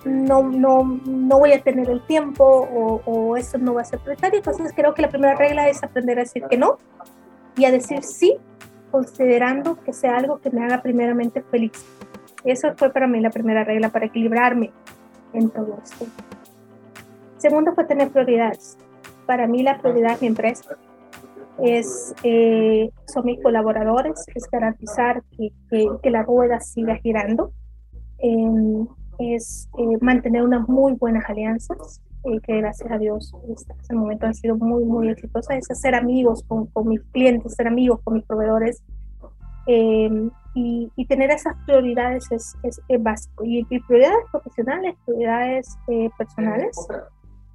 no, 0.06 0.44
no, 0.44 1.00
no 1.06 1.40
voy 1.40 1.54
a 1.54 1.62
tener 1.62 1.90
el 1.90 2.06
tiempo 2.06 2.44
o, 2.44 3.02
o, 3.06 3.38
eso 3.38 3.58
no 3.58 3.76
va 3.76 3.82
a 3.82 3.86
ser 3.86 4.00
prioritario. 4.00 4.40
Entonces 4.40 4.74
creo 4.76 4.94
que 4.94 5.02
la 5.02 5.10
primera 5.10 5.36
regla 5.36 5.70
es 5.70 5.84
aprender 5.84 6.18
a 6.18 6.24
decir 6.24 6.44
que 6.50 6.58
no 6.58 6.78
y 7.56 7.66
a 7.66 7.72
decir 7.72 8.04
sí, 8.04 8.38
considerando 8.98 9.78
que 9.84 9.94
sea 9.94 10.18
algo 10.18 10.40
que 10.40 10.50
me 10.50 10.66
haga 10.66 10.82
primeramente 10.82 11.44
feliz. 11.44 11.86
Eso 12.44 12.74
fue 12.76 12.92
para 12.92 13.08
mí 13.08 13.20
la 13.22 13.30
primera 13.30 13.64
regla 13.64 13.90
para 13.90 14.08
equilibrarme 14.08 14.72
en 15.34 15.52
todo 15.52 15.78
esto. 15.84 16.08
Segundo 17.38 17.74
fue 17.76 17.84
tener 17.84 18.10
prioridades. 18.10 18.76
Para 19.28 19.46
mí 19.46 19.62
la 19.62 19.78
prioridad 19.78 20.14
es 20.14 20.22
mi. 20.24 20.36
Es, 21.60 22.16
eh, 22.24 22.90
son 23.06 23.26
mis 23.26 23.42
colaboradores, 23.44 24.26
es 24.34 24.50
garantizar 24.52 25.24
que, 25.38 25.52
que, 26.02 26.10
la 26.10 26.24
rueda 26.24 26.60
siga 26.60 26.96
girando. 26.96 27.52
Eh, 28.18 28.86
es 29.20 29.70
eh, 29.78 29.98
mantener 30.02 30.42
unas 30.42 30.68
muy 30.68 30.94
buenas 30.94 31.30
alianzas, 31.30 32.02
eh, 32.32 32.40
que 32.42 32.58
gracias 32.58 32.92
a 32.92 32.98
Dios 32.98 33.34
hasta 33.54 33.94
el 33.94 34.00
momento 34.00 34.26
han 34.26 34.34
sido 34.34 34.56
muy, 34.58 34.84
muy 34.84 35.10
exitosas, 35.10 35.58
es 35.58 35.72
hacer 35.72 35.96
amigos 35.96 36.44
con, 36.48 36.68
con 36.68 36.88
mis 36.88 37.02
clientes, 37.12 37.56
ser 37.56 37.68
amigos 37.68 38.00
con 38.04 38.16
mis 38.16 38.24
proveedores. 38.24 38.84
Em, 39.68 40.30
y, 40.54 40.92
y, 40.96 41.06
tener 41.06 41.30
esas 41.30 41.56
prioridades 41.66 42.32
es, 42.32 42.56
es, 42.64 43.04
básico. 43.04 43.44
Y, 43.46 43.64
prioridades 43.66 44.26
profesionales, 44.32 44.96
prioridades 45.06 45.78
eh, 45.88 46.10
personales. 46.18 46.76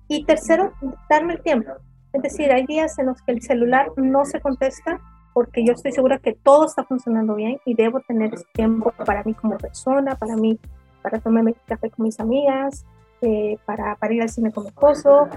Y 0.09 0.25
tercero, 0.25 0.73
darme 1.09 1.35
el 1.35 1.43
tiempo. 1.43 1.73
Es 2.13 2.23
decir, 2.23 2.53
hay 2.53 2.67
días 2.67 2.99
en 2.99 3.07
los 3.07 3.21
que 3.23 3.33
el 3.33 3.43
celular 3.43 3.91
no 3.97 4.25
se 4.27 4.41
contesta 4.41 5.01
porque 5.33 5.65
yo 5.65 5.73
estoy 5.73 5.93
segura 5.93 6.19
que 6.19 6.35
todo 6.35 6.67
está 6.67 6.85
funcionando 6.85 7.35
bien 7.35 7.59
y 7.65 7.75
debo 7.75 8.01
tener 8.01 8.31
tiempo 8.53 8.93
para 9.07 9.25
mí 9.25 9.33
como 9.35 9.57
persona, 9.57 10.15
para 10.17 10.37
mí 10.37 10.59
para 11.03 11.19
tomarme 11.19 11.55
café 11.67 11.91
con 11.91 12.05
mis 12.05 12.21
amigas, 12.21 12.85
eh, 13.23 13.59
para, 13.65 13.97
para, 13.97 14.13
ir 14.13 14.23
al 14.23 14.29
cine 14.29 14.53
con 14.53 14.65
mi 14.65 14.69
esposo, 14.71 15.29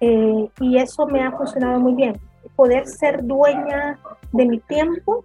eh, 0.00 0.48
y 0.60 0.78
eso 0.78 1.06
me 1.06 1.22
ha 1.22 1.32
funcionado 1.32 1.80
muy 1.80 1.94
bien. 1.94 2.20
Poder 2.56 2.86
ser 2.86 3.24
dueña 3.24 3.98
de 4.32 4.46
mi 4.46 4.58
tiempo 4.58 5.24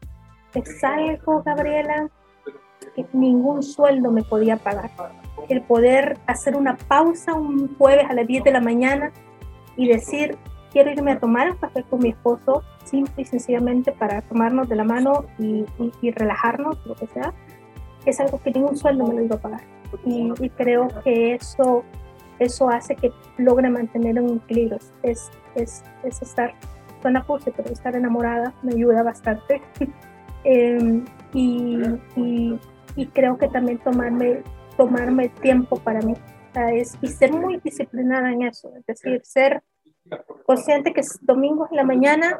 es 0.53 0.83
algo, 0.83 1.41
Gabriela, 1.43 2.09
que 2.95 3.05
ningún 3.13 3.63
sueldo 3.63 4.11
me 4.11 4.23
podía 4.23 4.57
pagar. 4.57 4.91
El 5.49 5.61
poder 5.61 6.17
hacer 6.27 6.55
una 6.55 6.75
pausa 6.75 7.33
un 7.33 7.75
jueves 7.77 8.05
a 8.09 8.13
las 8.13 8.27
10 8.27 8.43
de 8.43 8.51
la 8.51 8.61
mañana 8.61 9.11
y 9.75 9.87
decir, 9.87 10.37
quiero 10.71 10.91
irme 10.91 11.13
a 11.13 11.19
tomar 11.19 11.47
el 11.47 11.57
café 11.57 11.83
con 11.83 11.99
mi 11.99 12.09
esposo, 12.09 12.63
simple 12.83 13.13
y 13.21 13.25
sencillamente 13.25 13.91
para 13.91 14.21
tomarnos 14.23 14.67
de 14.69 14.75
la 14.75 14.83
mano 14.83 15.25
y, 15.37 15.65
y, 15.79 15.91
y 16.01 16.11
relajarnos, 16.11 16.83
lo 16.85 16.95
que 16.95 17.07
sea, 17.07 17.33
es 18.05 18.19
algo 18.19 18.41
que 18.41 18.51
ningún 18.51 18.77
sueldo 18.77 19.05
me 19.05 19.13
lo 19.15 19.21
iba 19.23 19.35
a 19.35 19.39
pagar 19.39 19.77
y, 20.05 20.49
creo 20.49 20.87
que 21.03 21.35
eso, 21.35 21.83
eso 22.39 22.69
hace 22.69 22.95
que 22.95 23.11
logre 23.37 23.69
mantener 23.69 24.19
un 24.21 24.37
equilibrio. 24.37 24.77
Es, 25.03 25.31
es, 25.55 25.83
es 26.03 26.21
estar, 26.21 26.53
suena 27.01 27.23
cursi, 27.23 27.51
pero 27.51 27.69
estar 27.69 27.95
enamorada 27.95 28.53
me 28.63 28.73
ayuda 28.73 29.03
bastante. 29.03 29.61
Em, 30.43 31.03
y, 31.33 31.77
y, 32.95 33.05
creo 33.07 33.37
que 33.37 33.49
también 33.49 33.79
tomarme, 33.79 34.43
tomarme 34.77 35.27
tiempo 35.27 35.77
para 35.77 35.99
mí 35.99 36.13
es, 36.65 36.97
y 37.01 37.07
ser 37.07 37.33
muy 37.33 37.57
disciplinada 37.57 38.31
en 38.31 38.43
eso, 38.43 38.71
es 38.75 38.85
decir, 38.85 39.21
ser 39.23 39.63
consciente 40.45 40.93
que 40.93 41.01
domingos 41.21 41.69
en 41.71 41.77
la 41.77 41.83
mañana 41.83 42.39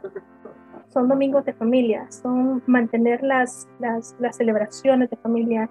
son 0.90 1.08
domingos 1.08 1.46
de 1.46 1.54
familia, 1.54 2.10
son 2.10 2.64
mantener 2.66 3.22
las, 3.22 3.68
las, 3.80 4.16
las 4.20 4.38
celebraciones 4.38 5.10
de 5.10 5.18
familia, 5.18 5.70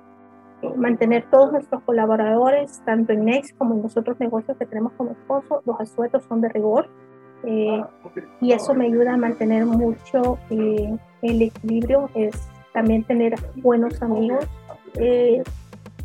mantener 0.77 1.25
todos 1.31 1.53
nuestros 1.53 1.83
colaboradores, 1.83 2.81
tanto 2.85 3.13
en 3.13 3.25
Next 3.25 3.57
como 3.57 3.75
en 3.75 3.83
los 3.83 3.97
otros 3.97 4.19
negocios 4.21 4.57
que 4.57 4.67
tenemos 4.67 4.93
como 4.93 5.13
esposo, 5.13 5.63
los 5.65 5.81
asuetos 5.81 6.25
son 6.25 6.41
de 6.41 6.49
rigor. 6.49 6.89
Eh, 7.45 7.83
y 8.41 8.53
eso 8.53 8.75
me 8.75 8.87
ayuda 8.87 9.15
a 9.15 9.17
mantener 9.17 9.67
mucho 9.67 10.39
eh, 10.51 10.97
el 11.23 11.43
equilibrio, 11.43 12.11
es 12.15 12.49
también 12.73 13.05
tener 13.05 13.35
buenos 13.57 14.03
amigos 14.03 14.47
eh, 14.95 15.43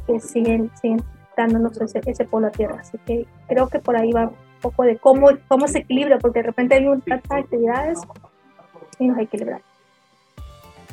que 0.06 0.20
siguen, 0.20 0.70
siguen 0.82 1.02
dándonos 1.36 1.80
ese, 1.82 2.02
ese 2.06 2.26
polo 2.26 2.48
a 2.48 2.52
tierra. 2.52 2.78
Así 2.82 2.98
que 3.06 3.26
creo 3.48 3.68
que 3.68 3.80
por 3.80 3.96
ahí 3.96 4.12
va 4.12 4.28
un 4.28 4.62
poco 4.62 4.84
de 4.84 4.98
cómo, 4.98 5.30
cómo 5.48 5.68
se 5.68 5.80
equilibra, 5.80 6.20
porque 6.20 6.40
de 6.40 6.48
repente 6.48 6.76
hay 6.76 6.86
tantas 7.08 7.32
actividades 7.32 8.00
y 9.00 9.08
nos 9.08 9.18
hay 9.18 9.28
que 9.28 9.38
equilibrar. 9.38 9.62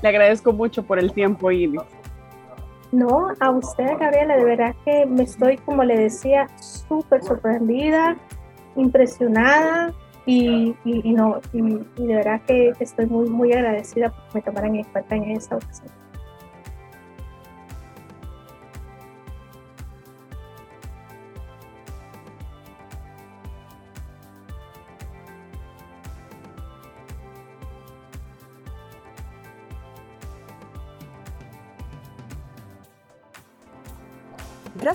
Le 0.03 0.09
agradezco 0.09 0.53
mucho 0.53 0.85
por 0.85 0.99
el 0.99 1.13
tiempo, 1.13 1.51
y 1.51 1.75
no, 2.93 3.33
a 3.41 3.51
usted, 3.51 3.99
Gabriela, 3.99 4.37
de 4.37 4.45
verdad 4.45 4.75
que 4.85 5.07
me 5.07 5.25
estoy, 5.25 5.59
como 5.59 5.85
le 5.85 5.97
decía, 5.97 6.47
súper 6.59 7.23
sorprendida, 7.23 8.17
impresionada 8.77 9.93
y, 10.25 10.75
no, 10.85 11.41
y, 11.53 11.59
y, 11.97 12.07
de 12.07 12.15
verdad 12.15 12.41
que 12.47 12.73
estoy 12.81 13.07
muy, 13.07 13.29
muy 13.29 13.53
agradecida 13.53 14.11
porque 14.11 14.31
me 14.35 14.43
tomaran 14.43 14.77
en 14.77 14.85
cuenta 14.85 15.17
en 15.17 15.25
esa 15.33 15.57
ocasión. 15.57 15.89